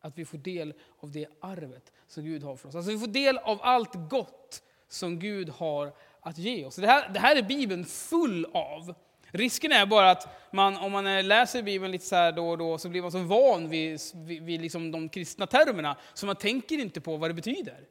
Att 0.00 0.18
vi 0.18 0.24
får 0.24 0.38
del 0.38 0.74
av 1.00 1.10
det 1.10 1.26
arvet 1.40 1.92
som 2.06 2.24
Gud 2.24 2.42
har 2.42 2.56
för 2.56 2.68
oss. 2.68 2.74
Alltså 2.74 2.90
vi 2.90 2.98
får 2.98 3.06
del 3.06 3.38
av 3.38 3.58
allt 3.62 3.94
gott 4.10 4.62
som 4.88 5.18
Gud 5.18 5.48
har 5.48 5.92
att 6.20 6.38
ge 6.38 6.64
oss. 6.64 6.76
Det 6.76 6.86
här, 6.86 7.08
det 7.08 7.20
här 7.20 7.36
är 7.36 7.42
Bibeln 7.42 7.84
full 7.84 8.46
av. 8.52 8.94
Risken 9.32 9.72
är 9.72 9.86
bara 9.86 10.10
att 10.10 10.52
man, 10.52 10.76
om 10.76 10.92
man 10.92 11.28
läser 11.28 11.62
Bibeln 11.62 11.92
lite 11.92 12.06
så 12.06 12.16
här 12.16 12.32
då 12.32 12.48
och 12.48 12.58
då 12.58 12.78
så 12.78 12.88
blir 12.88 13.02
man 13.02 13.12
så 13.12 13.18
van 13.18 13.68
vid, 13.68 14.00
vid, 14.14 14.42
vid 14.42 14.60
liksom 14.60 14.92
de 14.92 15.08
kristna 15.08 15.46
termerna 15.46 15.96
så 16.14 16.26
man 16.26 16.36
tänker 16.36 16.78
inte 16.78 17.00
på 17.00 17.16
vad 17.16 17.30
det 17.30 17.34
betyder. 17.34 17.86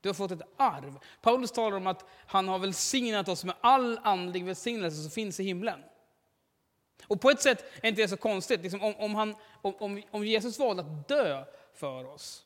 Du 0.00 0.08
har 0.08 0.14
fått 0.14 0.30
ett 0.30 0.42
arv. 0.56 0.98
Paulus 1.22 1.52
talar 1.52 1.76
om 1.76 1.86
att 1.86 2.04
han 2.26 2.48
har 2.48 2.58
välsignat 2.58 3.28
oss 3.28 3.44
med 3.44 3.54
all 3.60 4.00
andlig 4.02 4.44
välsignelse 4.44 5.02
som 5.02 5.10
finns 5.10 5.40
i 5.40 5.44
himlen. 5.44 5.80
Och 7.06 7.20
på 7.20 7.30
ett 7.30 7.42
sätt 7.42 7.64
är 7.82 7.88
inte 7.88 8.02
det 8.02 8.08
så 8.08 8.16
konstigt. 8.16 8.62
Liksom 8.62 8.82
om, 8.82 8.94
om, 8.96 9.14
han, 9.14 9.34
om, 9.62 10.02
om 10.10 10.26
Jesus 10.26 10.58
valde 10.58 10.82
att 10.82 11.08
dö 11.08 11.44
för 11.74 12.04
oss, 12.04 12.44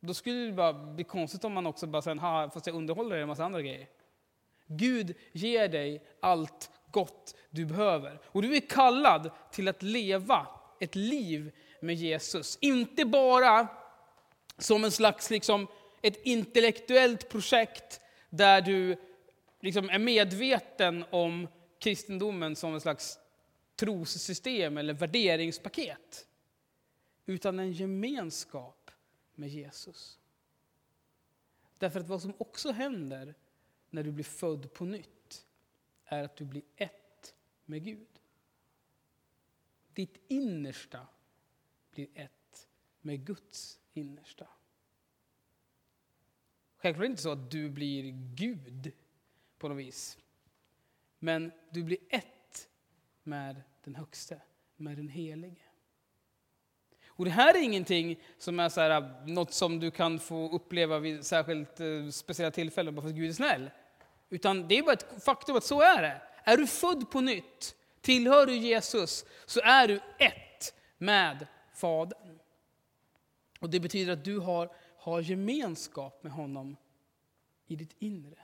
då 0.00 0.14
skulle 0.14 0.46
det 0.46 0.52
bara 0.52 0.72
bli 0.72 1.04
konstigt 1.04 1.44
om 1.44 1.52
man 1.52 1.66
också 1.66 1.86
bara 1.86 2.02
sen, 2.02 2.18
ha, 2.18 2.50
fast 2.50 2.66
jag 2.66 2.76
underhåller 2.76 3.16
er 3.16 3.20
en 3.20 3.28
massa 3.28 3.44
andra 3.44 3.62
grejer. 3.62 3.88
Gud 4.66 5.14
ger 5.32 5.68
dig 5.68 6.06
allt 6.20 6.70
gott 6.90 7.34
du 7.50 7.64
behöver. 7.64 8.20
Och 8.24 8.42
du 8.42 8.56
är 8.56 8.60
kallad 8.60 9.30
till 9.50 9.68
att 9.68 9.82
leva 9.82 10.46
ett 10.80 10.94
liv 10.94 11.52
med 11.80 11.94
Jesus. 11.94 12.58
Inte 12.60 13.04
bara 13.04 13.68
som 14.58 14.84
en 14.84 14.90
slags 14.90 15.30
liksom, 15.30 15.66
ett 16.02 16.20
intellektuellt 16.26 17.28
projekt 17.28 18.00
där 18.30 18.60
du 18.60 18.96
liksom 19.60 19.90
är 19.90 19.98
medveten 19.98 21.04
om 21.10 21.48
kristendomen 21.80 22.56
som 22.56 22.74
en 22.74 22.80
slags 22.80 23.18
trossystem 23.76 24.78
eller 24.78 24.94
värderingspaket. 24.94 26.28
Utan 27.26 27.58
en 27.58 27.72
gemenskap 27.72 28.90
med 29.34 29.48
Jesus. 29.48 30.18
Därför 31.78 32.00
att 32.00 32.08
vad 32.08 32.22
som 32.22 32.34
också 32.38 32.72
händer 32.72 33.34
när 33.90 34.02
du 34.02 34.12
blir 34.12 34.24
född 34.24 34.72
på 34.72 34.84
nytt 34.84 35.46
är 36.04 36.22
att 36.22 36.36
du 36.36 36.44
blir 36.44 36.62
ett 36.76 37.34
med 37.64 37.84
Gud. 37.84 38.20
Ditt 39.92 40.18
innersta 40.28 41.06
blir 41.90 42.08
ett 42.14 42.68
med 43.00 43.26
Guds 43.26 43.80
innersta. 43.92 44.48
Självklart 46.76 47.04
är 47.04 47.08
det 47.08 47.10
inte 47.10 47.22
så 47.22 47.32
att 47.32 47.50
du 47.50 47.70
blir 47.70 48.12
Gud 48.34 48.92
på 49.58 49.68
något 49.68 49.78
vis. 49.78 50.18
Men 51.18 51.52
du 51.70 51.82
blir 51.82 51.98
ett 52.08 52.33
med 53.24 53.62
den 53.84 53.94
högste, 53.94 54.40
med 54.76 54.96
den 54.96 55.08
helige. 55.08 55.62
Och 57.16 57.24
det 57.24 57.30
här 57.30 57.54
är 57.54 57.62
ingenting 57.62 58.20
som 58.38 58.60
är 58.60 58.68
så 58.68 58.80
här, 58.80 58.90
äh, 58.90 59.26
något 59.26 59.52
som 59.52 59.80
du 59.80 59.90
kan 59.90 60.18
få 60.18 60.50
uppleva 60.50 60.98
vid 60.98 61.26
särskilt 61.26 61.80
eh, 61.80 62.08
speciella 62.10 62.50
tillfällen 62.50 62.94
bara 62.94 63.02
för 63.02 63.08
att 63.08 63.14
Gud 63.14 63.28
är 63.28 63.34
snäll. 63.34 63.70
Utan 64.28 64.68
det 64.68 64.78
är 64.78 64.82
bara 64.82 64.92
ett 64.92 65.24
faktum 65.24 65.56
att 65.56 65.64
så 65.64 65.82
är 65.82 66.02
det. 66.02 66.22
Är 66.44 66.56
du 66.56 66.66
född 66.66 67.10
på 67.10 67.20
nytt, 67.20 67.76
tillhör 68.00 68.46
du 68.46 68.56
Jesus, 68.56 69.24
så 69.46 69.60
är 69.60 69.88
du 69.88 70.00
ett 70.18 70.74
med 70.98 71.46
Fadern. 71.74 72.38
Och 73.60 73.70
Det 73.70 73.80
betyder 73.80 74.12
att 74.12 74.24
du 74.24 74.38
har, 74.38 74.70
har 74.98 75.20
gemenskap 75.20 76.22
med 76.22 76.32
honom 76.32 76.76
i 77.66 77.76
ditt 77.76 77.94
inre. 77.98 78.38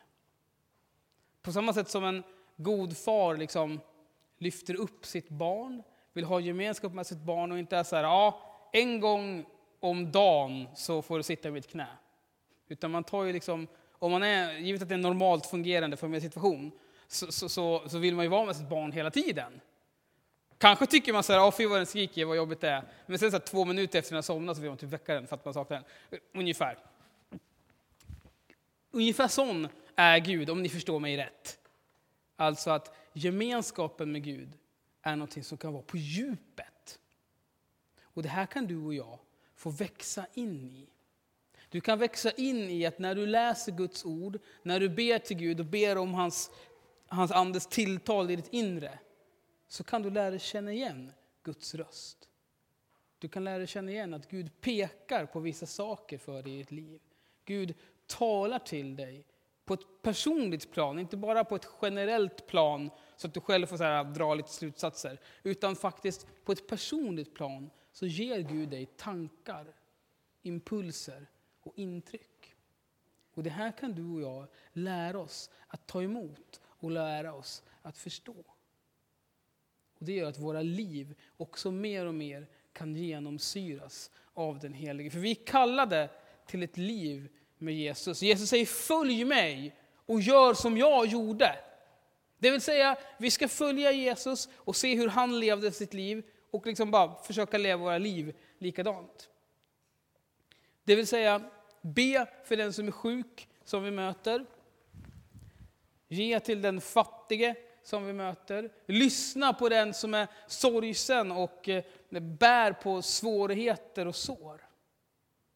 På 1.42 1.52
samma 1.52 1.72
sätt 1.72 1.88
som 1.88 2.04
en 2.04 2.22
god 2.56 2.96
far 2.96 3.36
liksom 3.36 3.80
lyfter 4.40 4.74
upp 4.74 5.06
sitt 5.06 5.28
barn, 5.28 5.82
vill 6.12 6.24
ha 6.24 6.40
gemenskap 6.40 6.92
med 6.92 7.06
sitt 7.06 7.18
barn 7.18 7.52
och 7.52 7.58
inte 7.58 7.76
är 7.76 7.82
så 7.82 7.96
här, 7.96 8.02
ja, 8.02 8.40
en 8.72 9.00
gång 9.00 9.46
om 9.80 10.12
dagen 10.12 10.68
så 10.74 11.02
får 11.02 11.16
du 11.16 11.22
sitta 11.22 11.48
i 11.48 11.52
mitt 11.52 11.70
knä. 11.70 11.86
Utan 12.68 12.90
man 12.90 13.04
tar 13.04 13.24
ju 13.24 13.32
liksom, 13.32 13.66
om 13.92 14.10
man 14.10 14.22
är, 14.22 14.52
givet 14.58 14.82
att 14.82 14.88
det 14.88 14.92
är 14.92 14.96
en 14.96 15.00
normalt 15.00 15.46
fungerande 15.46 15.96
familjesituation, 15.96 16.72
så, 17.08 17.32
så, 17.32 17.48
så, 17.48 17.88
så, 17.88 17.98
vill 17.98 18.14
man 18.14 18.24
ju 18.24 18.28
vara 18.28 18.44
med 18.44 18.56
sitt 18.56 18.68
barn 18.68 18.92
hela 18.92 19.10
tiden. 19.10 19.60
Kanske 20.58 20.86
tycker 20.86 21.12
man 21.12 21.22
så 21.22 21.32
här, 21.32 21.50
fy 21.50 21.66
vad 21.66 21.78
den 21.78 21.86
skriker, 21.86 22.24
vad 22.24 22.36
jobbigt 22.36 22.60
det 22.60 22.68
är. 22.68 22.82
Men 23.06 23.18
sen 23.18 23.30
så 23.30 23.36
här, 23.36 23.44
två 23.44 23.64
minuter 23.64 23.98
efter 23.98 24.14
att 24.14 24.16
den 24.16 24.22
somnat 24.22 24.56
så 24.56 24.62
vill 24.62 24.70
man 24.70 24.78
typ 24.78 24.90
väcka 24.90 25.14
den 25.14 25.26
för 25.26 25.36
att 25.36 25.44
man 25.44 25.54
saknar 25.54 25.82
den. 26.10 26.20
Ungefär. 26.34 26.78
Ungefär 28.90 29.28
sån 29.28 29.68
är 29.96 30.18
Gud, 30.18 30.50
om 30.50 30.62
ni 30.62 30.68
förstår 30.68 31.00
mig 31.00 31.16
rätt. 31.16 31.58
Alltså 32.36 32.70
att 32.70 32.99
gemenskapen 33.12 34.12
med 34.12 34.22
Gud 34.22 34.58
är 35.02 35.16
något 35.16 35.46
som 35.46 35.58
kan 35.58 35.72
vara 35.72 35.82
på 35.82 35.96
djupet. 35.96 37.00
Och 38.02 38.22
det 38.22 38.28
här 38.28 38.46
kan 38.46 38.66
du 38.66 38.76
och 38.76 38.94
jag 38.94 39.18
få 39.54 39.70
växa 39.70 40.26
in 40.34 40.70
i. 40.70 40.86
Du 41.68 41.80
kan 41.80 41.98
växa 41.98 42.30
in 42.30 42.70
i 42.70 42.86
att 42.86 42.98
när 42.98 43.14
du 43.14 43.26
läser 43.26 43.72
Guds 43.72 44.04
ord, 44.04 44.38
när 44.62 44.80
du 44.80 44.88
ber 44.88 45.18
till 45.18 45.36
Gud 45.36 45.60
och 45.60 45.66
ber 45.66 45.98
om 45.98 46.14
hans, 46.14 46.50
hans 47.06 47.30
andes 47.30 47.66
tilltal 47.66 48.30
i 48.30 48.36
ditt 48.36 48.52
inre, 48.52 48.98
så 49.68 49.84
kan 49.84 50.02
du 50.02 50.10
lära 50.10 50.30
dig 50.30 50.38
känna 50.38 50.72
igen 50.72 51.12
Guds 51.42 51.74
röst. 51.74 52.28
Du 53.18 53.28
kan 53.28 53.44
lära 53.44 53.58
dig 53.58 53.66
känna 53.66 53.90
igen 53.90 54.14
att 54.14 54.30
Gud 54.30 54.60
pekar 54.60 55.26
på 55.26 55.40
vissa 55.40 55.66
saker 55.66 56.18
för 56.18 56.42
dig 56.42 56.54
i 56.54 56.58
ditt 56.58 56.70
liv. 56.70 57.00
Gud 57.44 57.74
talar 58.06 58.58
till 58.58 58.96
dig 58.96 59.24
på 59.70 59.74
ett 59.74 60.02
personligt 60.02 60.70
plan, 60.70 60.98
inte 60.98 61.16
bara 61.16 61.44
på 61.44 61.56
ett 61.56 61.68
generellt 61.82 62.46
plan 62.46 62.90
så 63.16 63.26
att 63.26 63.34
du 63.34 63.40
själv 63.40 63.66
får 63.66 63.76
så 63.76 63.84
här, 63.84 64.04
dra 64.04 64.34
lite 64.34 64.48
slutsatser, 64.48 65.20
utan 65.42 65.76
faktiskt 65.76 66.26
på 66.44 66.52
ett 66.52 66.66
personligt 66.66 67.34
plan 67.34 67.70
så 67.92 68.06
ger 68.06 68.40
Gud 68.40 68.68
dig 68.68 68.86
tankar, 68.86 69.74
impulser 70.42 71.26
och 71.60 71.72
intryck. 71.76 72.54
Och 73.34 73.42
Det 73.42 73.50
här 73.50 73.72
kan 73.72 73.92
du 73.92 74.04
och 74.04 74.20
jag 74.20 74.46
lära 74.72 75.18
oss 75.18 75.50
att 75.66 75.86
ta 75.86 76.02
emot 76.02 76.60
och 76.64 76.90
lära 76.90 77.34
oss 77.34 77.62
att 77.82 77.98
förstå. 77.98 78.44
Och 79.98 80.04
Det 80.04 80.12
gör 80.12 80.28
att 80.28 80.38
våra 80.38 80.62
liv 80.62 81.14
också 81.36 81.70
mer 81.70 82.06
och 82.06 82.14
mer 82.14 82.46
kan 82.72 82.96
genomsyras 82.96 84.10
av 84.34 84.58
den 84.58 84.72
Helige. 84.72 85.10
För 85.10 85.18
vi 85.18 85.30
är 85.30 85.46
kallade 85.46 86.10
till 86.46 86.62
ett 86.62 86.76
liv 86.76 87.28
med 87.60 87.74
Jesus. 87.74 88.22
Jesus 88.22 88.48
säger 88.48 88.66
följ 88.66 89.24
mig 89.24 89.76
och 90.06 90.20
gör 90.20 90.54
som 90.54 90.78
jag 90.78 91.06
gjorde. 91.06 91.58
Det 92.38 92.50
vill 92.50 92.60
säga, 92.60 92.96
vi 93.18 93.30
ska 93.30 93.48
följa 93.48 93.92
Jesus 93.92 94.48
och 94.54 94.76
se 94.76 94.94
hur 94.94 95.08
han 95.08 95.40
levde 95.40 95.72
sitt 95.72 95.94
liv 95.94 96.24
och 96.50 96.66
liksom 96.66 96.90
bara 96.90 97.14
försöka 97.14 97.58
leva 97.58 97.82
våra 97.82 97.98
liv 97.98 98.36
likadant. 98.58 99.28
Det 100.84 100.96
vill 100.96 101.06
säga, 101.06 101.50
be 101.80 102.26
för 102.44 102.56
den 102.56 102.72
som 102.72 102.86
är 102.86 102.92
sjuk 102.92 103.48
som 103.64 103.82
vi 103.82 103.90
möter. 103.90 104.46
Ge 106.08 106.40
till 106.40 106.62
den 106.62 106.80
fattige 106.80 107.54
som 107.82 108.06
vi 108.06 108.12
möter. 108.12 108.72
Lyssna 108.86 109.52
på 109.52 109.68
den 109.68 109.94
som 109.94 110.14
är 110.14 110.28
sorgsen 110.46 111.32
och 111.32 111.68
eh, 111.68 111.84
bär 112.08 112.72
på 112.72 113.02
svårigheter 113.02 114.06
och 114.06 114.16
sår. 114.16 114.66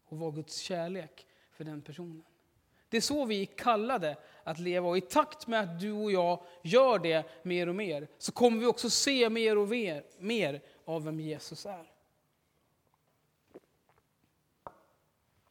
Och 0.04 0.18
var 0.18 0.32
Guds 0.32 0.58
kärlek 0.58 1.26
för 1.56 1.64
den 1.64 1.82
personen. 1.82 2.24
Det 2.88 2.96
är 2.96 3.00
så 3.00 3.24
vi 3.24 3.42
är 3.42 3.46
kallade 3.46 4.16
att 4.44 4.58
leva 4.58 4.88
och 4.88 4.98
i 4.98 5.00
takt 5.00 5.46
med 5.46 5.60
att 5.60 5.80
du 5.80 5.92
och 5.92 6.12
jag 6.12 6.44
gör 6.62 6.98
det 6.98 7.26
mer 7.42 7.68
och 7.68 7.74
mer 7.74 8.08
så 8.18 8.32
kommer 8.32 8.60
vi 8.60 8.66
också 8.66 8.90
se 8.90 9.30
mer 9.30 9.58
och 9.58 9.68
mer, 9.68 10.04
mer 10.18 10.62
av 10.84 11.04
vem 11.04 11.20
Jesus 11.20 11.66
är. 11.66 11.90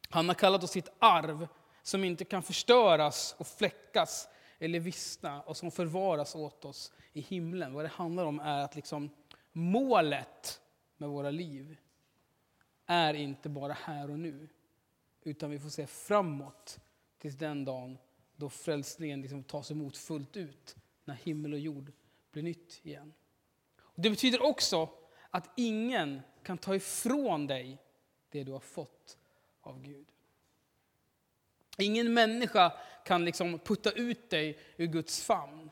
Han 0.08 0.28
har 0.28 0.34
kallat 0.34 0.64
oss 0.64 0.70
till 0.70 0.82
ett 0.82 0.94
arv 0.98 1.48
som 1.82 2.04
inte 2.04 2.24
kan 2.24 2.42
förstöras 2.42 3.34
och 3.38 3.46
fläckas 3.46 4.28
eller 4.58 4.80
vissna 4.80 5.42
och 5.42 5.56
som 5.56 5.70
förvaras 5.70 6.34
åt 6.34 6.64
oss 6.64 6.92
i 7.12 7.20
himlen. 7.20 7.74
Vad 7.74 7.84
det 7.84 7.88
handlar 7.88 8.24
om 8.24 8.40
är 8.40 8.64
att 8.64 8.76
liksom 8.76 9.10
målet 9.52 10.60
med 10.96 11.08
våra 11.08 11.30
liv 11.30 11.76
är 12.86 13.14
inte 13.14 13.48
bara 13.48 13.72
här 13.72 14.10
och 14.10 14.18
nu, 14.18 14.48
utan 15.24 15.50
vi 15.50 15.58
får 15.58 15.70
se 15.70 15.86
framåt 15.86 16.80
tills 17.18 17.34
den 17.34 17.64
dagen 17.64 17.98
då 18.36 18.48
frälsningen 18.48 19.20
liksom 19.20 19.44
tas 19.44 19.70
emot 19.70 19.96
fullt 19.96 20.36
ut, 20.36 20.76
när 21.04 21.14
himmel 21.14 21.52
och 21.52 21.58
jord 21.58 21.92
blir 22.32 22.42
nytt 22.42 22.80
igen. 22.82 23.12
Det 23.94 24.10
betyder 24.10 24.42
också 24.42 24.88
att 25.30 25.50
ingen 25.56 26.20
kan 26.42 26.58
ta 26.58 26.74
ifrån 26.74 27.46
dig 27.46 27.78
det 28.30 28.44
du 28.44 28.52
har 28.52 28.60
fått 28.60 29.18
av 29.60 29.82
Gud. 29.82 30.06
Ingen 31.78 32.14
människa 32.14 32.72
kan 33.04 33.24
liksom 33.24 33.58
putta 33.58 33.92
ut 33.92 34.30
dig 34.30 34.58
ur 34.76 34.86
Guds 34.86 35.22
famn. 35.22 35.70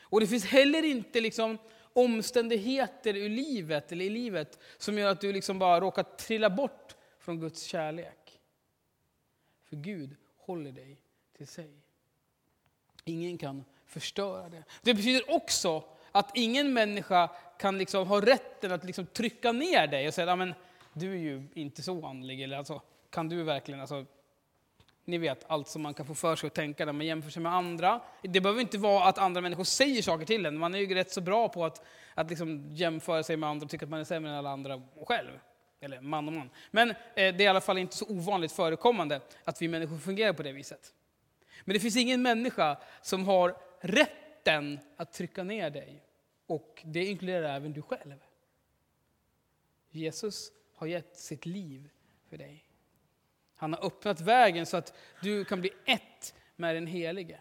Och 0.00 0.20
det 0.20 0.26
finns 0.26 0.44
heller 0.44 0.82
inte 0.82 1.20
liksom 1.20 1.58
omständigheter 1.92 3.16
i 3.16 3.28
livet, 3.28 3.92
eller 3.92 4.04
i 4.04 4.10
livet 4.10 4.58
som 4.78 4.98
gör 4.98 5.10
att 5.10 5.20
du 5.20 5.32
liksom 5.32 5.58
bara 5.58 5.80
råkar 5.80 6.02
trilla 6.02 6.50
bort 6.50 6.96
från 7.18 7.40
Guds 7.40 7.62
kärlek. 7.62 8.27
För 9.68 9.76
Gud 9.76 10.16
håller 10.36 10.72
dig 10.72 11.00
till 11.36 11.46
sig. 11.46 11.70
Ingen 13.04 13.38
kan 13.38 13.64
förstöra 13.86 14.48
det. 14.48 14.64
Det 14.82 14.94
betyder 14.94 15.34
också 15.34 15.84
att 16.12 16.30
ingen 16.34 16.72
människa 16.72 17.28
kan 17.58 17.78
liksom 17.78 18.06
ha 18.06 18.20
rätten 18.20 18.72
att 18.72 18.84
liksom 18.84 19.06
trycka 19.06 19.52
ner 19.52 19.86
dig 19.86 20.08
och 20.08 20.14
säga, 20.14 20.36
men 20.36 20.54
du 20.92 21.12
är 21.12 21.18
ju 21.18 21.48
inte 21.54 21.82
så 21.82 22.06
andlig, 22.06 22.42
eller 22.42 22.56
alltså, 22.56 22.82
kan 23.10 23.28
du 23.28 23.42
verkligen, 23.42 23.80
alltså, 23.80 24.04
ni 25.04 25.18
vet 25.18 25.44
allt 25.50 25.68
som 25.68 25.82
man 25.82 25.94
kan 25.94 26.06
få 26.06 26.14
för 26.14 26.36
sig 26.36 26.46
att 26.46 26.54
tänka 26.54 26.84
när 26.84 26.92
man 26.92 27.06
jämför 27.06 27.30
sig 27.30 27.42
med 27.42 27.52
andra. 27.52 28.00
Det 28.22 28.40
behöver 28.40 28.60
inte 28.60 28.78
vara 28.78 29.04
att 29.04 29.18
andra 29.18 29.40
människor 29.40 29.64
säger 29.64 30.02
saker 30.02 30.26
till 30.26 30.46
en, 30.46 30.58
man 30.58 30.74
är 30.74 30.78
ju 30.78 30.94
rätt 30.94 31.12
så 31.12 31.20
bra 31.20 31.48
på 31.48 31.64
att, 31.64 31.84
att 32.14 32.30
liksom 32.30 32.74
jämföra 32.74 33.22
sig 33.22 33.36
med 33.36 33.48
andra 33.48 33.64
och 33.64 33.70
tycka 33.70 33.86
att 33.86 33.90
man 33.90 34.00
är 34.00 34.04
sämre 34.04 34.30
än 34.30 34.36
alla 34.36 34.50
andra 34.50 34.82
själv. 35.06 35.30
Eller 35.80 36.00
man 36.00 36.26
och 36.28 36.32
man. 36.34 36.50
Men 36.70 36.90
eh, 36.90 36.94
det 37.14 37.20
är 37.20 37.40
i 37.40 37.46
alla 37.46 37.60
fall 37.60 37.78
inte 37.78 37.96
så 37.96 38.06
ovanligt 38.08 38.52
förekommande 38.52 39.20
att 39.44 39.62
vi 39.62 39.68
människor 39.68 39.98
fungerar 39.98 40.32
på 40.32 40.42
det 40.42 40.52
viset. 40.52 40.94
Men 41.64 41.74
det 41.74 41.80
finns 41.80 41.96
ingen 41.96 42.22
människa 42.22 42.78
som 43.02 43.24
har 43.24 43.56
rätten 43.80 44.78
att 44.96 45.12
trycka 45.12 45.42
ner 45.42 45.70
dig. 45.70 46.02
Och 46.46 46.82
det 46.84 47.04
inkluderar 47.04 47.56
även 47.56 47.72
du 47.72 47.82
själv. 47.82 48.14
Jesus 49.90 50.52
har 50.74 50.86
gett 50.86 51.16
sitt 51.16 51.46
liv 51.46 51.90
för 52.28 52.38
dig. 52.38 52.64
Han 53.54 53.72
har 53.72 53.86
öppnat 53.86 54.20
vägen 54.20 54.66
så 54.66 54.76
att 54.76 54.96
du 55.22 55.44
kan 55.44 55.60
bli 55.60 55.70
ett 55.84 56.34
med 56.56 56.74
den 56.76 56.86
Helige. 56.86 57.40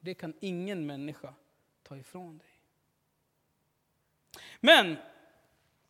Det 0.00 0.14
kan 0.14 0.34
ingen 0.40 0.86
människa 0.86 1.34
ta 1.82 1.96
ifrån 1.96 2.38
dig. 2.38 2.60
Men 4.60 4.96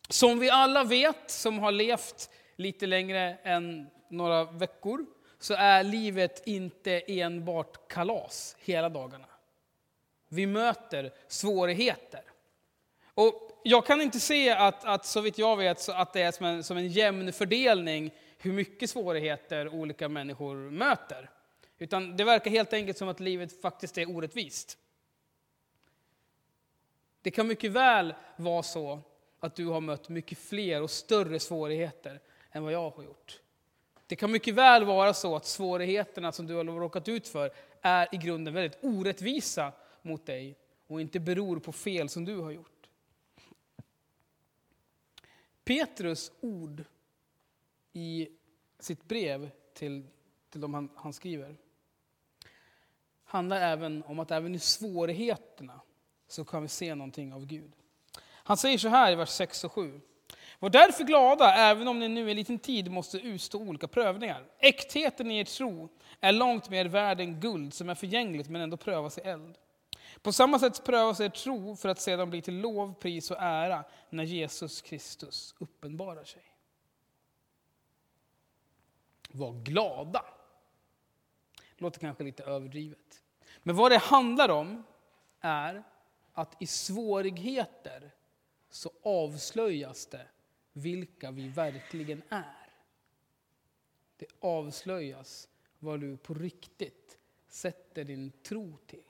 som 0.09 0.39
vi 0.39 0.49
alla 0.49 0.83
vet, 0.83 1.31
som 1.31 1.59
har 1.59 1.71
levt 1.71 2.29
lite 2.55 2.85
längre 2.85 3.37
än 3.43 3.89
några 4.09 4.43
veckor, 4.43 5.05
så 5.39 5.53
är 5.53 5.83
livet 5.83 6.47
inte 6.47 7.03
enbart 7.07 7.87
kalas 7.87 8.55
hela 8.59 8.89
dagarna. 8.89 9.25
Vi 10.27 10.45
möter 10.45 11.13
svårigheter. 11.27 12.23
Och 13.13 13.61
jag 13.63 13.85
kan 13.85 14.01
inte 14.01 14.19
se 14.19 14.49
att, 14.49 14.85
att 14.85 15.05
så 15.05 15.21
vitt 15.21 15.37
jag 15.37 15.57
vet, 15.57 15.89
att 15.89 16.13
det 16.13 16.21
är 16.21 16.31
som 16.31 16.45
en, 16.45 16.63
som 16.63 16.77
en 16.77 16.87
jämn 16.87 17.33
fördelning 17.33 18.11
hur 18.37 18.53
mycket 18.53 18.89
svårigheter 18.89 19.69
olika 19.69 20.09
människor 20.09 20.55
möter. 20.55 21.29
Utan 21.77 22.17
det 22.17 22.23
verkar 22.23 22.51
helt 22.51 22.73
enkelt 22.73 22.97
som 22.97 23.07
att 23.07 23.19
livet 23.19 23.61
faktiskt 23.61 23.97
är 23.97 24.09
orättvist. 24.09 24.77
Det 27.21 27.31
kan 27.31 27.47
mycket 27.47 27.71
väl 27.71 28.13
vara 28.35 28.63
så 28.63 29.01
att 29.45 29.55
du 29.55 29.65
har 29.65 29.81
mött 29.81 30.09
mycket 30.09 30.37
fler 30.37 30.81
och 30.81 30.91
större 30.91 31.39
svårigheter 31.39 32.19
än 32.51 32.63
vad 32.63 32.73
jag 32.73 32.89
har 32.89 33.03
gjort. 33.03 33.41
Det 34.07 34.15
kan 34.15 34.31
mycket 34.31 34.55
väl 34.55 34.85
vara 34.85 35.13
så 35.13 35.35
att 35.35 35.45
svårigheterna 35.45 36.31
som 36.31 36.47
du 36.47 36.55
har 36.55 36.63
råkat 36.63 37.07
ut 37.07 37.27
för 37.27 37.51
är 37.81 38.15
i 38.15 38.17
grunden 38.17 38.53
väldigt 38.53 38.83
orättvisa 38.83 39.71
mot 40.01 40.25
dig 40.25 40.57
och 40.87 41.01
inte 41.01 41.19
beror 41.19 41.59
på 41.59 41.71
fel 41.71 42.09
som 42.09 42.25
du 42.25 42.37
har 42.37 42.51
gjort. 42.51 42.87
Petrus 45.63 46.31
ord 46.41 46.83
i 47.93 48.29
sitt 48.79 49.03
brev 49.03 49.49
till, 49.73 50.07
till 50.49 50.61
de 50.61 50.73
han, 50.73 50.89
han 50.95 51.13
skriver 51.13 51.55
handlar 53.25 53.61
även 53.61 54.03
om 54.03 54.19
att 54.19 54.31
även 54.31 54.55
i 54.55 54.59
svårigheterna 54.59 55.81
så 56.27 56.45
kan 56.45 56.61
vi 56.61 56.67
se 56.67 56.95
någonting 56.95 57.33
av 57.33 57.45
Gud. 57.45 57.71
Han 58.47 58.57
säger 58.57 58.77
så 58.77 58.87
här 58.87 59.11
i 59.11 59.15
vers 59.15 59.29
6 59.29 59.63
och 59.63 59.71
7. 59.71 60.01
Var 60.59 60.69
därför 60.69 61.03
glada, 61.03 61.53
även 61.53 61.87
om 61.87 61.99
ni 61.99 62.07
nu 62.07 62.29
en 62.29 62.37
liten 62.37 62.59
tid 62.59 62.91
måste 62.91 63.17
utstå 63.17 63.59
olika 63.59 63.87
prövningar. 63.87 64.45
Äktheten 64.59 65.31
i 65.31 65.39
er 65.39 65.43
tro 65.43 65.89
är 66.19 66.31
långt 66.31 66.69
mer 66.69 66.85
värd 66.85 67.19
än 67.19 67.39
guld 67.39 67.73
som 67.73 67.89
är 67.89 67.95
förgängligt 67.95 68.49
men 68.49 68.61
ändå 68.61 68.77
prövas 68.77 69.17
i 69.17 69.21
eld. 69.21 69.57
På 70.21 70.31
samma 70.31 70.59
sätt 70.59 70.83
prövas 70.85 71.19
er 71.19 71.29
tro 71.29 71.75
för 71.75 71.89
att 71.89 71.99
sedan 71.99 72.29
bli 72.29 72.41
till 72.41 72.59
lov, 72.59 72.93
pris 72.93 73.31
och 73.31 73.37
ära 73.39 73.83
när 74.09 74.23
Jesus 74.23 74.81
Kristus 74.81 75.55
uppenbarar 75.59 76.23
sig. 76.23 76.43
Var 79.29 79.51
glada. 79.51 80.25
Låter 81.77 81.99
kanske 81.99 82.23
lite 82.23 82.43
överdrivet. 82.43 83.23
Men 83.63 83.75
vad 83.75 83.91
det 83.91 83.97
handlar 83.97 84.49
om 84.49 84.83
är 85.41 85.83
att 86.33 86.61
i 86.61 86.67
svårigheter 86.67 88.11
så 88.75 88.91
avslöjas 89.01 90.05
det 90.05 90.27
vilka 90.73 91.31
vi 91.31 91.47
verkligen 91.47 92.21
är. 92.29 92.69
Det 94.17 94.25
avslöjas 94.39 95.49
vad 95.79 95.99
du 95.99 96.17
på 96.17 96.33
riktigt 96.33 97.17
sätter 97.47 98.03
din 98.03 98.31
tro 98.31 98.77
till. 98.87 99.03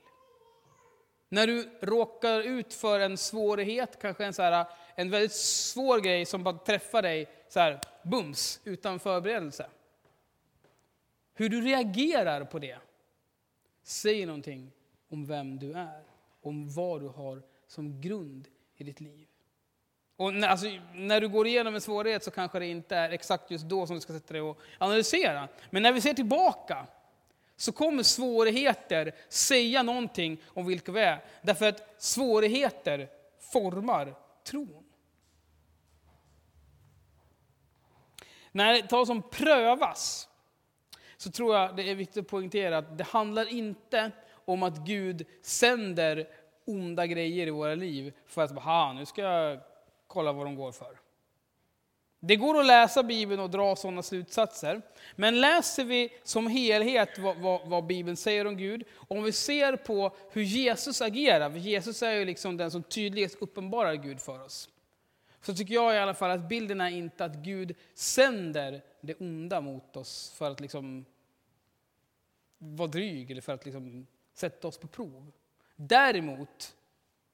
När 1.30 1.48
du 1.48 1.70
råkar 1.82 2.42
ut 2.42 2.74
för 2.74 3.00
en 3.00 3.18
svårighet, 3.18 4.00
kanske 4.02 4.26
en, 4.26 4.34
så 4.34 4.42
här, 4.42 4.66
en 4.96 5.10
väldigt 5.10 5.34
svår 5.34 6.00
grej 6.00 6.26
som 6.26 6.44
bara 6.44 6.58
träffar 6.58 7.02
dig 7.02 7.30
så 7.50 7.60
här, 7.60 7.82
bums, 8.04 8.62
utan 8.64 9.00
förberedelse. 9.00 9.70
Hur 11.34 11.50
du 11.50 11.62
reagerar 11.62 12.46
på 12.46 12.60
det 12.60 12.78
säger 13.84 14.28
någonting 14.28 14.72
om 15.08 15.26
vem 15.26 15.60
du 15.60 15.74
är, 15.74 16.04
om 16.42 16.70
vad 16.70 17.02
du 17.02 17.08
har 17.08 17.44
som 17.68 18.02
grund 18.02 18.48
i 18.76 18.84
ditt 18.84 19.00
liv. 19.00 19.28
Och 20.18 20.34
när, 20.34 20.48
alltså, 20.48 20.68
när, 20.94 21.22
du 21.22 21.28
går 21.28 21.48
igenom 21.48 21.76
en 21.76 21.82
svårighet 21.82 22.24
så 22.24 22.32
kanske 22.32 22.60
det 22.60 22.68
inte 22.68 22.96
är 22.96 23.10
exakt 23.10 23.52
just 23.52 23.66
då 23.66 23.88
som 23.88 23.96
du 23.96 24.02
ska 24.02 24.14
sätta 24.14 24.34
dig 24.34 24.42
och 24.42 24.60
analysera. 24.78 25.48
Men 25.70 25.84
när 25.84 25.92
vi 25.92 26.02
ser 26.02 26.14
tillbaka 26.14 26.88
så 27.56 27.72
kommer 27.72 28.04
svårigheter 28.04 29.16
säga 29.30 29.84
någonting 29.84 30.42
om 30.48 30.66
vilka 30.66 30.92
vi 30.92 31.02
är. 31.02 31.26
Därför 31.42 31.70
att 31.70 31.96
svårigheter 31.98 33.10
formar 33.40 34.16
tron. 34.44 34.84
När 38.52 38.74
det 38.74 38.88
talas 38.88 39.10
om 39.10 39.22
prövas 39.22 40.30
så 41.18 41.32
tror 41.32 41.56
jag 41.56 41.76
det 41.76 41.90
är 41.90 41.96
viktigt 41.96 42.18
att 42.18 42.28
poängtera 42.28 42.78
att 42.78 42.98
det 42.98 43.04
handlar 43.04 43.54
inte 43.54 44.12
om 44.46 44.64
att 44.64 44.78
Gud 44.78 45.28
sänder 45.42 46.28
onda 46.66 47.08
grejer 47.08 47.48
i 47.48 47.50
våra 47.50 47.76
liv 47.76 48.14
för 48.26 48.42
att 48.44 48.52
bara, 48.52 48.94
nu 48.94 49.06
ska 49.06 49.22
jag 49.22 49.60
kolla 50.16 50.32
vad 50.32 50.46
de 50.46 50.56
går 50.56 50.72
för. 50.72 51.00
Det 52.20 52.36
går 52.36 52.60
att 52.60 52.66
läsa 52.66 53.04
Bibeln 53.04 53.42
och 53.42 53.50
dra 53.50 53.76
sådana 53.76 54.04
slutsatser. 54.04 54.82
Men 55.16 55.42
läser 55.42 55.84
vi 55.84 56.10
som 56.24 56.48
helhet 56.48 57.18
vad, 57.18 57.38
vad, 57.38 57.68
vad, 57.68 57.86
Bibeln 57.86 58.18
säger 58.18 58.48
om 58.48 58.58
Gud, 58.58 58.84
om 59.08 59.24
vi 59.24 59.32
ser 59.32 59.76
på 59.76 60.16
hur 60.32 60.42
Jesus 60.42 61.02
agerar, 61.02 61.50
för 61.50 61.58
Jesus 61.58 62.04
är 62.04 62.12
ju 62.12 62.26
liksom 62.26 62.58
den 62.58 62.72
som 62.72 62.84
tydligast 62.84 63.36
uppenbarar 63.40 63.96
Gud 63.96 64.22
för 64.22 64.44
oss. 64.44 64.70
Så 65.42 65.56
tycker 65.56 65.74
jag 65.74 65.96
i 65.96 65.98
alla 65.98 66.14
fall 66.14 66.32
att 66.32 66.50
bilden 66.50 66.82
är 66.82 66.90
inte 66.90 67.26
att 67.26 67.36
Gud 67.36 67.76
sänder 67.94 68.82
det 69.02 69.16
onda 69.20 69.62
mot 69.62 69.98
oss 69.98 70.34
för 70.38 70.52
att 70.52 70.60
liksom 70.60 71.06
vara 72.58 72.88
dryg 72.88 73.32
eller 73.32 73.42
för 73.42 73.54
att 73.54 73.66
liksom 73.66 74.08
sätta 74.34 74.68
oss 74.68 74.78
på 74.78 74.88
prov. 74.88 75.32
Däremot 75.76 76.76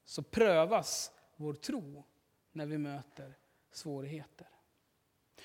så 0.04 0.22
prövas 0.22 1.10
vår 1.36 1.54
tro 1.54 2.04
när 2.52 2.66
vi 2.66 2.78
möter 2.78 3.34
svårigheter. 3.72 4.46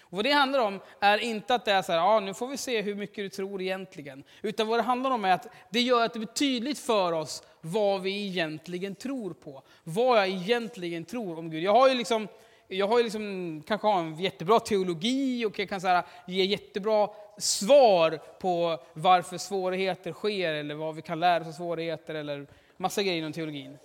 Och 0.10 0.16
vad 0.18 0.26
det 0.26 0.32
handlar 0.32 0.60
om 0.60 0.80
är 1.00 1.18
inte 1.18 1.56
att 1.56 1.66
det 1.66 1.72
är 1.72 1.82
så 1.82 1.92
här, 1.92 2.00
ja, 2.00 2.20
nu 2.20 2.34
får 2.34 2.48
vi 2.48 2.58
se 2.58 2.82
hur 2.82 2.96
mycket 2.96 3.16
du 3.16 3.30
tror 3.30 3.62
egentligen. 3.62 4.24
Utan 4.42 4.68
vad 4.68 4.80
det 4.80 4.84
handlar 4.84 5.12
om 5.12 5.26
är 5.26 5.32
att 5.32 5.48
det 5.70 5.82
gör 5.82 6.06
att 6.06 6.14
det 6.14 6.20
blir 6.20 6.28
tydligt 6.28 6.80
för 6.80 7.12
oss 7.12 7.44
vad 7.62 8.02
vi 8.02 8.28
egentligen 8.28 8.96
tror 8.96 9.34
på. 9.34 9.64
Vad 9.84 10.18
jag 10.18 10.28
egentligen 10.28 11.06
tror 11.06 11.40
om 11.40 11.50
Gud. 11.50 11.64
Jag 11.64 11.72
har 11.72 11.90
ju 11.90 11.96
liksom, 11.96 12.28
jag 12.68 12.88
har 12.88 12.98
ju 12.98 13.04
liksom, 13.04 13.64
kanske 13.68 13.88
har 13.88 14.00
en 14.00 14.16
jättebra 14.16 14.60
teologi 14.60 15.46
och 15.46 15.60
jag 15.60 15.70
kan 15.70 15.82
så 15.82 15.88
här, 15.88 16.06
ge 16.28 16.44
jättebra 16.44 17.10
svar 17.38 18.20
på 18.40 18.80
varför 18.94 19.38
svårigheter 19.38 20.14
sker 20.14 20.54
eller 20.54 20.76
vad 20.76 20.96
vi 20.96 21.02
kan 21.02 21.20
lära 21.20 21.42
oss 21.42 21.48
av 21.48 21.52
svårigheter 21.52 22.16
eller 22.16 22.48
massa 22.78 23.04
grejer 23.04 23.18
inom 23.18 23.34
teologin. 23.34 23.78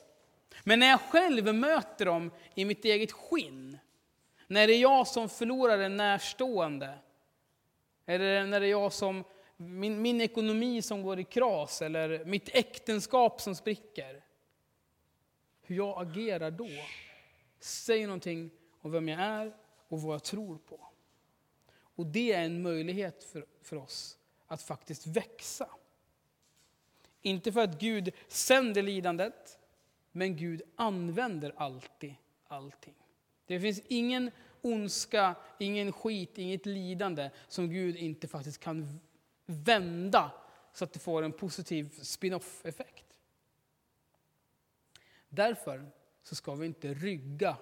Men 0.65 0.79
när 0.79 0.87
jag 0.87 1.01
själv 1.01 1.55
möter 1.55 2.05
dem 2.05 2.31
i 2.55 2.65
mitt 2.65 2.85
eget 2.85 3.13
skinn, 3.13 3.79
när 4.47 4.67
det 4.67 4.75
är 4.75 4.81
jag 4.81 5.09
som 5.09 5.29
förlorar 5.29 5.79
en 5.79 5.97
närstående, 5.97 6.99
eller 8.07 8.47
när 8.47 8.61
det 8.61 8.67
är 8.67 8.71
jag 8.71 8.93
som, 8.93 9.25
min, 9.57 10.03
min 10.03 10.21
ekonomi 10.21 10.83
som 10.83 11.03
går 11.03 11.21
i 11.21 11.25
kras, 11.25 11.83
eller 11.83 12.25
mitt 12.25 12.49
äktenskap 12.53 13.41
som 13.41 13.55
spricker. 13.55 14.25
Hur 15.63 15.77
jag 15.77 16.03
agerar 16.03 16.51
då 16.51 16.69
säger 17.61 18.07
någonting 18.07 18.51
om 18.81 18.93
vem 18.93 19.09
jag 19.09 19.21
är 19.21 19.53
och 19.89 20.03
vad 20.03 20.15
jag 20.15 20.25
tror 20.25 20.59
på. 20.59 20.81
Och 21.95 22.07
det 22.07 22.33
är 22.33 22.45
en 22.45 22.63
möjlighet 22.63 23.25
för, 23.25 23.47
för 23.63 23.77
oss 23.77 24.19
att 24.47 24.63
faktiskt 24.63 25.07
växa. 25.07 25.69
Inte 27.23 27.53
för 27.53 27.61
att 27.61 27.81
Gud 27.81 28.15
sänder 28.29 28.83
lidandet, 28.83 29.59
men 30.13 30.37
Gud 30.37 30.63
använder 30.77 31.53
alltid 31.57 32.15
allting. 32.49 32.95
Det 33.47 33.61
finns 33.61 33.81
ingen 33.89 34.31
ondska, 34.63 35.35
ingen 35.59 35.93
skit, 35.93 36.39
inget 36.39 36.67
lidande 36.67 37.31
som 37.49 37.71
Gud 37.71 37.97
inte 37.97 38.29
faktiskt 38.29 38.61
kan 38.61 39.01
vända 39.47 40.31
så 40.73 40.85
att 40.85 40.93
det 40.93 40.99
får 40.99 41.23
en 41.23 41.33
positiv 41.33 41.91
spin-off-effekt. 42.03 43.05
Därför 45.29 45.91
så 46.23 46.35
ska 46.35 46.55
vi 46.55 46.67
inte 46.67 46.95
rygga 46.95 47.57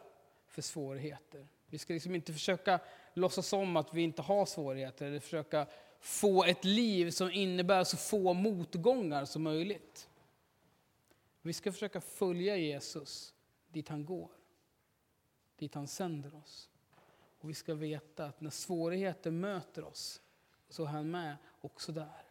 för 0.49 0.63
svårigheter. 0.63 1.49
Vi 1.67 1.79
ska 1.79 1.93
liksom 1.93 2.15
inte 2.15 2.33
försöka 2.33 2.81
låtsas 3.15 3.53
om 3.53 3.77
att 3.77 3.95
vi 3.95 4.03
inte 4.03 4.23
har 4.23 4.47
svårigheter 4.47 5.07
eller 5.07 5.21
försöka 5.21 5.67
få 6.01 6.45
ett 6.45 6.65
liv 6.65 7.11
som 7.11 7.31
innebär 7.31 7.85
så 7.85 7.97
få 7.97 8.33
motgångar 8.33 9.25
som 9.25 9.43
möjligt. 9.43 10.10
Vi 11.43 11.53
ska 11.53 11.73
försöka 11.73 12.01
följa 12.01 12.57
Jesus 12.57 13.35
dit 13.69 13.89
han 13.89 14.05
går, 14.05 14.31
dit 15.57 15.75
han 15.75 15.87
sänder 15.87 16.35
oss. 16.35 16.71
Och 17.39 17.51
vi 17.51 17.55
ska 17.55 17.75
veta 17.75 18.27
att 18.27 18.41
när 18.41 18.51
svårigheter 18.51 19.31
möter 19.31 19.85
oss 19.85 20.23
så 20.69 20.85
är 20.85 20.89
han 20.89 21.11
med 21.11 21.37
också 21.61 21.93
där. 21.93 22.25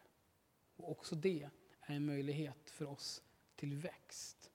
Och 0.76 0.90
också 0.90 1.16
det 1.16 1.42
är 1.80 1.94
en 1.94 2.06
möjlighet 2.06 2.70
för 2.70 2.84
oss 2.84 3.22
till 3.56 3.74
växt. 3.74 4.50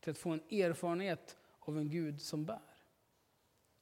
Till 0.00 0.10
att 0.10 0.18
få 0.18 0.30
en 0.30 0.42
erfarenhet 0.50 1.36
av 1.58 1.78
en 1.78 1.90
Gud 1.90 2.22
som 2.22 2.44
bär. 2.44 2.76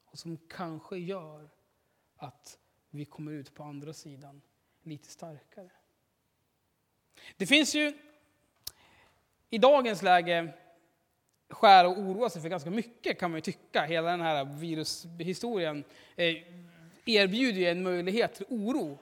Och 0.05 0.19
som 0.19 0.37
kanske 0.37 0.97
gör 0.97 1.51
att 2.17 2.59
vi 2.91 3.05
kommer 3.05 3.33
ut 3.33 3.55
på 3.55 3.63
andra 3.63 3.93
sidan 3.93 4.43
lite 4.83 5.09
starkare. 5.09 5.71
Det 7.37 7.47
finns 7.47 7.75
ju 7.75 7.99
i 9.53 9.59
dagens 9.59 10.03
läge 10.03 10.49
skär 11.51 11.85
och 11.85 11.99
oroa 11.99 12.31
sig 12.31 12.43
för 12.43 12.49
ganska 12.49 12.71
mycket 12.71 13.19
kan 13.19 13.31
man 13.31 13.39
ju 13.39 13.41
tycka. 13.41 13.83
Hela 13.83 14.11
den 14.11 14.21
här 14.21 14.45
virushistorien 14.45 15.85
eh, 16.17 16.37
erbjuder 17.05 17.61
ju 17.61 17.67
en 17.67 17.83
möjlighet 17.83 18.35
till 18.35 18.47
oro. 18.49 18.99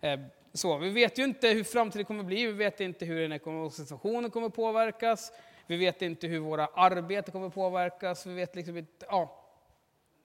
Eh, 0.00 0.20
så, 0.52 0.78
vi 0.78 0.90
vet 0.90 1.18
ju 1.18 1.24
inte 1.24 1.48
hur 1.48 1.64
framtiden 1.64 2.04
kommer 2.04 2.24
bli, 2.24 2.46
vi 2.46 2.52
vet 2.52 2.80
inte 2.80 3.04
hur 3.04 3.20
den 3.20 3.32
ekonomiska 3.32 3.82
situationen 3.82 4.30
kommer 4.30 4.48
påverkas, 4.48 5.32
vi 5.66 5.76
vet 5.76 6.02
inte 6.02 6.26
hur 6.26 6.38
våra 6.38 6.66
arbeten 6.66 7.32
kommer 7.32 7.48
påverkas, 7.48 8.26
vi 8.26 8.34
vet 8.34 8.56
liksom 8.56 8.76
inte, 8.76 9.06
ja. 9.08 9.40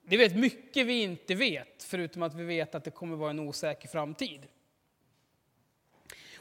Det 0.02 0.16
vet 0.16 0.36
mycket 0.36 0.86
vi 0.86 1.02
inte 1.02 1.34
vet, 1.34 1.82
förutom 1.82 2.22
att 2.22 2.34
vi 2.34 2.44
vet 2.44 2.74
att 2.74 2.84
det 2.84 2.90
kommer 2.90 3.16
vara 3.16 3.30
en 3.30 3.40
osäker 3.40 3.88
framtid. 3.88 4.46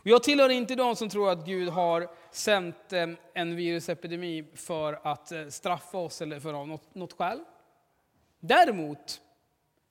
Jag 0.10 0.24
tillhör 0.24 0.50
inte 0.50 0.76
de 0.76 0.96
som 0.96 1.10
tror 1.10 1.30
att 1.32 1.46
Gud 1.46 1.70
har 1.70 2.10
sänt 2.32 2.94
ehm, 2.94 3.18
en 3.34 3.56
virusepidemi 3.56 4.46
för 4.56 5.00
att 5.04 5.32
eh, 5.32 5.48
straffa 5.48 5.98
oss 5.98 6.22
eller 6.22 6.40
för 6.40 6.52
något, 6.54 6.96
något 6.96 7.14
skäl. 7.14 7.40
Däremot 8.40 9.22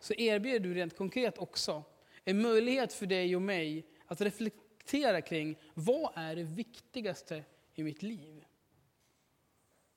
så 0.01 0.15
erbjuder 0.15 0.69
du 0.69 0.75
rent 0.75 0.97
konkret 0.97 1.39
också 1.39 1.83
en 2.25 2.43
möjlighet 2.43 2.93
för 2.93 3.07
dig 3.07 3.37
och 3.37 3.43
mig 3.43 3.87
att 4.07 4.21
reflektera 4.21 5.21
kring 5.21 5.59
vad 5.75 6.13
är 6.15 6.37
det 6.37 6.43
viktigaste 6.43 7.45
i 7.75 7.83
mitt 7.83 8.03
liv? 8.03 8.45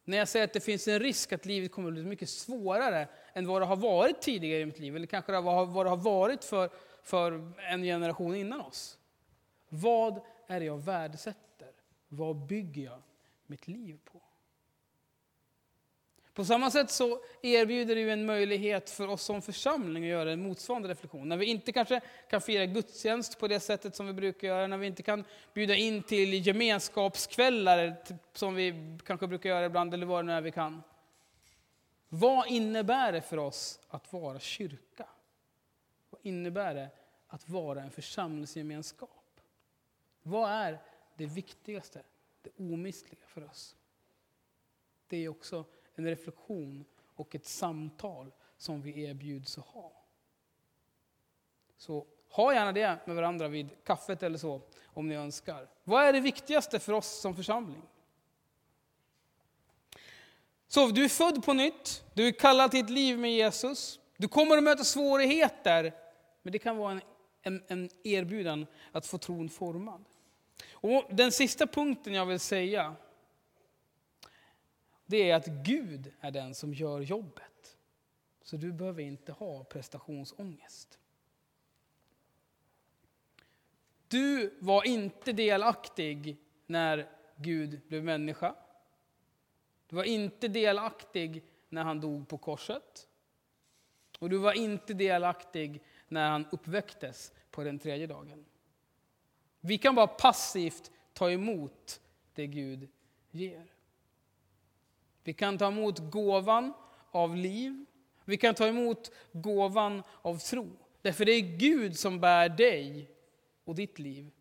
När 0.04 0.18
jag 0.18 0.28
säger 0.28 0.46
att 0.46 0.54
det 0.54 0.60
finns 0.60 0.88
en 0.88 1.00
risk 1.00 1.34
att 1.34 1.46
livet 1.46 1.72
kommer 1.72 1.88
att 1.90 1.94
bli 1.94 2.04
mycket 2.04 2.30
svårare 2.30 3.08
än 3.34 3.48
vad 3.48 3.62
det 3.62 3.66
har 3.66 3.76
varit 3.76 4.22
tidigare 4.22 4.62
i 4.62 4.66
mitt 4.66 4.80
liv, 4.80 4.96
eller 4.96 5.08
kanske 5.08 5.40
vad 5.42 5.86
det 5.86 5.90
har 5.90 5.98
varit 5.98 6.44
för, 6.44 6.70
för 7.04 7.54
en 7.70 7.84
generation 7.84 8.36
innan 8.36 8.62
oss. 8.62 8.98
Vad 9.74 10.22
är 10.48 10.60
det 10.60 10.66
jag 10.66 10.78
värdesätter? 10.78 11.72
Vad 12.08 12.36
bygger 12.36 12.84
jag 12.84 13.02
mitt 13.48 13.68
liv 13.68 14.00
på? 14.06 14.22
På 16.34 16.46
samma 16.46 16.72
sätt 16.72 16.92
så 16.92 17.20
erbjuder 17.42 17.96
det 17.96 18.10
en 18.10 18.26
möjlighet 18.26 18.90
för 18.90 19.08
oss 19.08 19.24
som 19.24 19.42
församling 19.42 20.04
att 20.04 20.10
göra 20.10 20.32
en 20.32 20.44
motsvarande 20.44 20.90
reflektion. 20.90 21.30
När 21.30 21.38
vi 21.38 21.46
inte 21.46 21.72
kanske 21.72 22.02
kan 22.30 22.42
fira 22.42 22.66
gudstjänst 22.66 23.40
på 23.40 23.48
det 23.48 23.60
sättet 23.60 23.96
som 23.96 24.08
vi 24.08 24.14
brukar 24.14 24.48
göra, 24.48 24.68
när 24.68 24.78
vi 24.78 24.88
inte 24.88 25.04
kan 25.04 25.24
bjuda 25.54 25.76
in 25.76 26.04
till 26.04 26.48
gemenskapskvällar 26.48 27.96
som 28.34 28.56
vi 28.56 28.98
kanske 29.06 29.28
brukar 29.28 29.50
göra 29.50 29.66
ibland, 29.66 29.94
eller 29.94 30.06
vad 30.06 30.20
det 30.20 30.28
nu 30.28 30.34
är 30.34 30.42
vi 30.42 30.52
kan. 30.52 30.84
Vad 32.10 32.48
innebär 32.48 33.12
det 33.12 33.22
för 33.22 33.38
oss 33.38 33.80
att 33.90 34.14
vara 34.14 34.40
kyrka? 34.40 35.08
Vad 36.10 36.22
innebär 36.24 36.76
det 36.76 36.90
att 37.28 37.50
vara 37.50 37.82
en 37.82 37.92
församlingsgemenskap? 37.92 39.21
Vad 40.24 40.52
är 40.52 40.82
det 41.16 41.26
viktigaste, 41.26 42.02
det 42.42 42.50
omistliga 42.58 43.26
för 43.28 43.44
oss? 43.44 43.76
Det 45.08 45.18
är 45.18 45.30
också 45.30 45.66
en 45.96 46.06
reflektion 46.06 46.86
och 47.16 47.36
ett 47.36 47.46
samtal 47.46 48.32
som 48.58 48.82
vi 48.82 49.04
erbjuds 49.04 49.58
att 49.58 49.66
ha. 49.66 49.92
Så 51.78 52.06
ha 52.30 52.54
gärna 52.54 52.72
det 52.72 53.00
med 53.06 53.16
varandra 53.16 53.48
vid 53.48 53.70
kaffet 53.84 54.24
eller 54.24 54.38
så, 54.38 54.62
om 54.86 55.08
ni 55.08 55.16
önskar. 55.16 55.68
Vad 55.84 56.04
är 56.04 56.14
det 56.14 56.20
viktigaste 56.20 56.80
för 56.80 56.94
oss 56.94 57.20
som 57.20 57.36
församling? 57.36 57.82
Så 60.68 60.88
du 60.88 61.04
är 61.04 61.10
född 61.10 61.46
på 61.46 61.54
nytt, 61.54 62.04
du 62.14 62.28
är 62.28 62.32
kallad 62.32 62.72
till 62.72 62.84
ett 62.84 62.90
liv 62.90 63.20
med 63.20 63.34
Jesus. 63.34 64.00
Du 64.18 64.28
kommer 64.28 64.58
att 64.58 64.64
möta 64.64 64.84
svårigheter, 64.84 65.94
men 66.42 66.52
det 66.52 66.60
kan 66.60 66.78
vara 66.78 66.92
en, 66.92 67.02
en, 67.42 67.64
en 67.68 67.90
erbjudan 68.04 68.66
att 68.92 69.06
få 69.06 69.18
tron 69.18 69.50
formad. 69.50 70.06
Och 70.72 71.06
den 71.10 71.32
sista 71.32 71.68
punkten 71.68 72.14
jag 72.14 72.26
vill 72.26 72.40
säga, 72.40 72.96
det 75.06 75.32
är 75.32 75.36
att 75.36 75.48
Gud 75.48 76.14
är 76.20 76.32
den 76.32 76.56
som 76.56 76.74
gör 76.74 77.00
jobbet. 77.00 77.78
Så 78.44 78.58
du 78.58 78.72
behöver 78.74 79.04
inte 79.04 79.32
ha 79.32 79.64
prestationsångest. 79.64 81.00
Du 84.08 84.58
var 84.60 84.88
inte 84.88 85.32
delaktig 85.32 86.38
när 86.66 87.10
Gud 87.36 87.82
blev 87.88 88.04
människa. 88.04 88.56
Du 89.88 89.96
var 89.96 90.04
inte 90.04 90.48
delaktig 90.48 91.44
när 91.70 91.84
han 91.84 92.02
dog 92.02 92.28
på 92.28 92.38
korset. 92.38 93.08
Och 94.20 94.30
du 94.30 94.38
var 94.38 94.54
inte 94.54 94.94
delaktig 94.94 95.84
när 96.12 96.30
han 96.30 96.46
uppväcktes 96.52 97.32
på 97.52 97.64
den 97.64 97.80
tredje 97.80 98.08
dagen. 98.08 98.46
Vi 99.60 99.78
kan 99.78 99.96
bara 99.96 100.08
passivt 100.08 100.92
ta 101.14 101.32
emot 101.32 102.02
det 102.34 102.48
Gud 102.48 102.90
ger. 103.32 103.66
Vi 105.24 105.34
kan 105.34 105.58
ta 105.58 105.68
emot 105.68 106.00
gåvan 106.00 106.74
av 107.12 107.36
liv. 107.36 107.86
Vi 108.26 108.38
kan 108.38 108.56
ta 108.56 108.68
emot 108.68 109.12
gåvan 109.32 110.04
av 110.22 110.38
tro. 110.38 110.70
Därför 111.02 111.26
det 111.26 111.32
är 111.32 111.58
Gud 111.58 112.00
som 112.00 112.20
bär 112.20 112.50
dig 112.50 113.12
och 113.64 113.76
ditt 113.76 114.00
liv, 114.00 114.32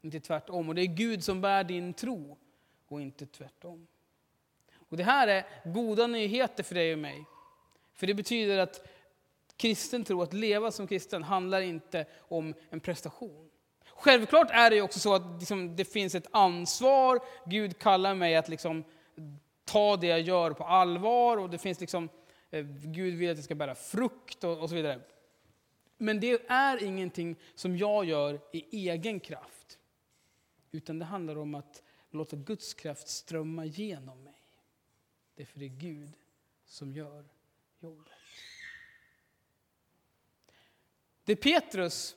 inte 0.00 0.20
tvärtom. 0.20 0.68
Och 0.68 0.74
det 0.74 0.82
är 0.82 0.86
Gud 0.86 1.24
som 1.24 1.40
bär 1.40 1.64
din 1.64 1.94
tro 1.94 2.38
och 2.88 3.00
inte 3.00 3.26
tvärtom. 3.26 3.86
Och 4.74 4.96
Det 4.96 5.04
här 5.04 5.28
är 5.28 5.46
goda 5.64 6.06
nyheter 6.06 6.62
för 6.62 6.74
dig 6.74 6.92
och 6.92 6.98
mig. 6.98 7.24
För 7.92 8.06
det 8.06 8.14
betyder 8.14 8.58
att 8.58 8.88
kristen 9.58 10.04
tro, 10.04 10.22
att 10.22 10.32
leva 10.32 10.70
som 10.70 10.86
kristen, 10.86 11.22
handlar 11.22 11.60
inte 11.60 12.06
om 12.18 12.54
en 12.70 12.80
prestation. 12.80 13.50
Självklart 13.84 14.50
är 14.50 14.70
det 14.70 14.82
också 14.82 14.98
så 14.98 15.14
att 15.14 15.38
liksom, 15.38 15.76
det 15.76 15.84
finns 15.84 16.14
ett 16.14 16.26
ansvar. 16.30 17.20
Gud 17.46 17.78
kallar 17.78 18.14
mig 18.14 18.36
att 18.36 18.48
liksom, 18.48 18.84
ta 19.64 19.96
det 19.96 20.06
jag 20.06 20.20
gör 20.20 20.50
på 20.50 20.64
allvar. 20.64 21.36
Och 21.36 21.50
det 21.50 21.58
finns 21.58 21.80
liksom, 21.80 22.08
eh, 22.50 22.66
Gud 22.84 23.14
vill 23.14 23.30
att 23.30 23.36
jag 23.36 23.44
ska 23.44 23.54
bära 23.54 23.74
frukt 23.74 24.44
och, 24.44 24.58
och 24.58 24.68
så 24.68 24.74
vidare. 24.74 25.00
Men 25.96 26.20
det 26.20 26.50
är 26.50 26.82
ingenting 26.82 27.36
som 27.54 27.76
jag 27.76 28.04
gör 28.04 28.40
i 28.52 28.88
egen 28.88 29.20
kraft. 29.20 29.78
Utan 30.70 30.98
det 30.98 31.04
handlar 31.04 31.38
om 31.38 31.54
att 31.54 31.82
låta 32.10 32.36
Guds 32.36 32.74
kraft 32.74 33.08
strömma 33.08 33.64
genom 33.64 34.24
mig. 34.24 34.42
Det 35.34 35.42
är 35.42 35.46
för 35.46 35.58
det 35.58 35.64
är 35.64 35.68
Gud 35.68 36.12
som 36.66 36.92
gör 36.92 37.24
jobbet. 37.80 38.12
Det 41.28 41.36
Petrus 41.36 42.16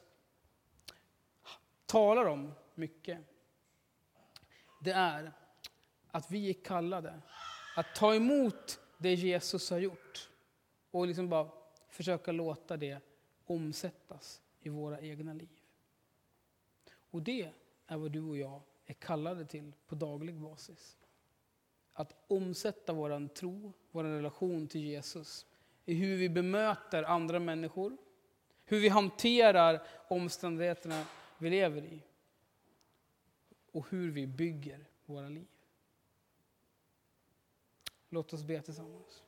talar 1.86 2.26
om 2.26 2.54
mycket, 2.76 3.20
det 4.84 4.92
är 4.92 5.32
att 6.12 6.32
vi 6.32 6.50
är 6.50 6.54
kallade 6.54 7.22
att 7.76 7.96
ta 7.96 8.16
emot 8.16 8.80
det 8.98 9.14
Jesus 9.14 9.70
har 9.70 9.78
gjort 9.80 10.30
och 10.92 11.08
liksom 11.08 11.30
bara 11.30 11.50
försöka 11.90 12.32
låta 12.32 12.78
det 12.78 13.00
omsättas 13.46 14.42
i 14.60 14.70
våra 14.70 15.02
egna 15.02 15.34
liv. 15.34 15.60
Och 16.94 17.22
det 17.22 17.52
är 17.88 17.98
vad 17.98 18.12
du 18.12 18.22
och 18.22 18.38
jag 18.38 18.62
är 18.86 18.94
kallade 18.94 19.46
till 19.46 19.74
på 19.88 19.96
daglig 19.96 20.36
basis. 20.36 20.98
Att 21.94 22.16
omsätta 22.28 22.94
vår 22.94 23.28
tro, 23.28 23.74
vår 23.92 24.04
relation 24.04 24.68
till 24.68 24.82
Jesus 24.82 25.46
i 25.86 25.94
hur 25.94 26.18
vi 26.18 26.30
bemöter 26.30 27.04
andra 27.04 27.40
människor, 27.40 27.98
hur 28.72 28.80
vi 28.80 28.90
hanterar 28.90 29.88
omständigheterna 30.08 31.06
vi 31.38 31.50
lever 31.50 31.82
i 31.82 32.02
och 33.72 33.88
hur 33.90 34.12
vi 34.12 34.28
bygger 34.28 34.88
våra 35.06 35.30
liv. 35.30 35.48
Låt 38.10 38.34
oss 38.34 38.44
be 38.44 38.62
tillsammans. 38.62 39.24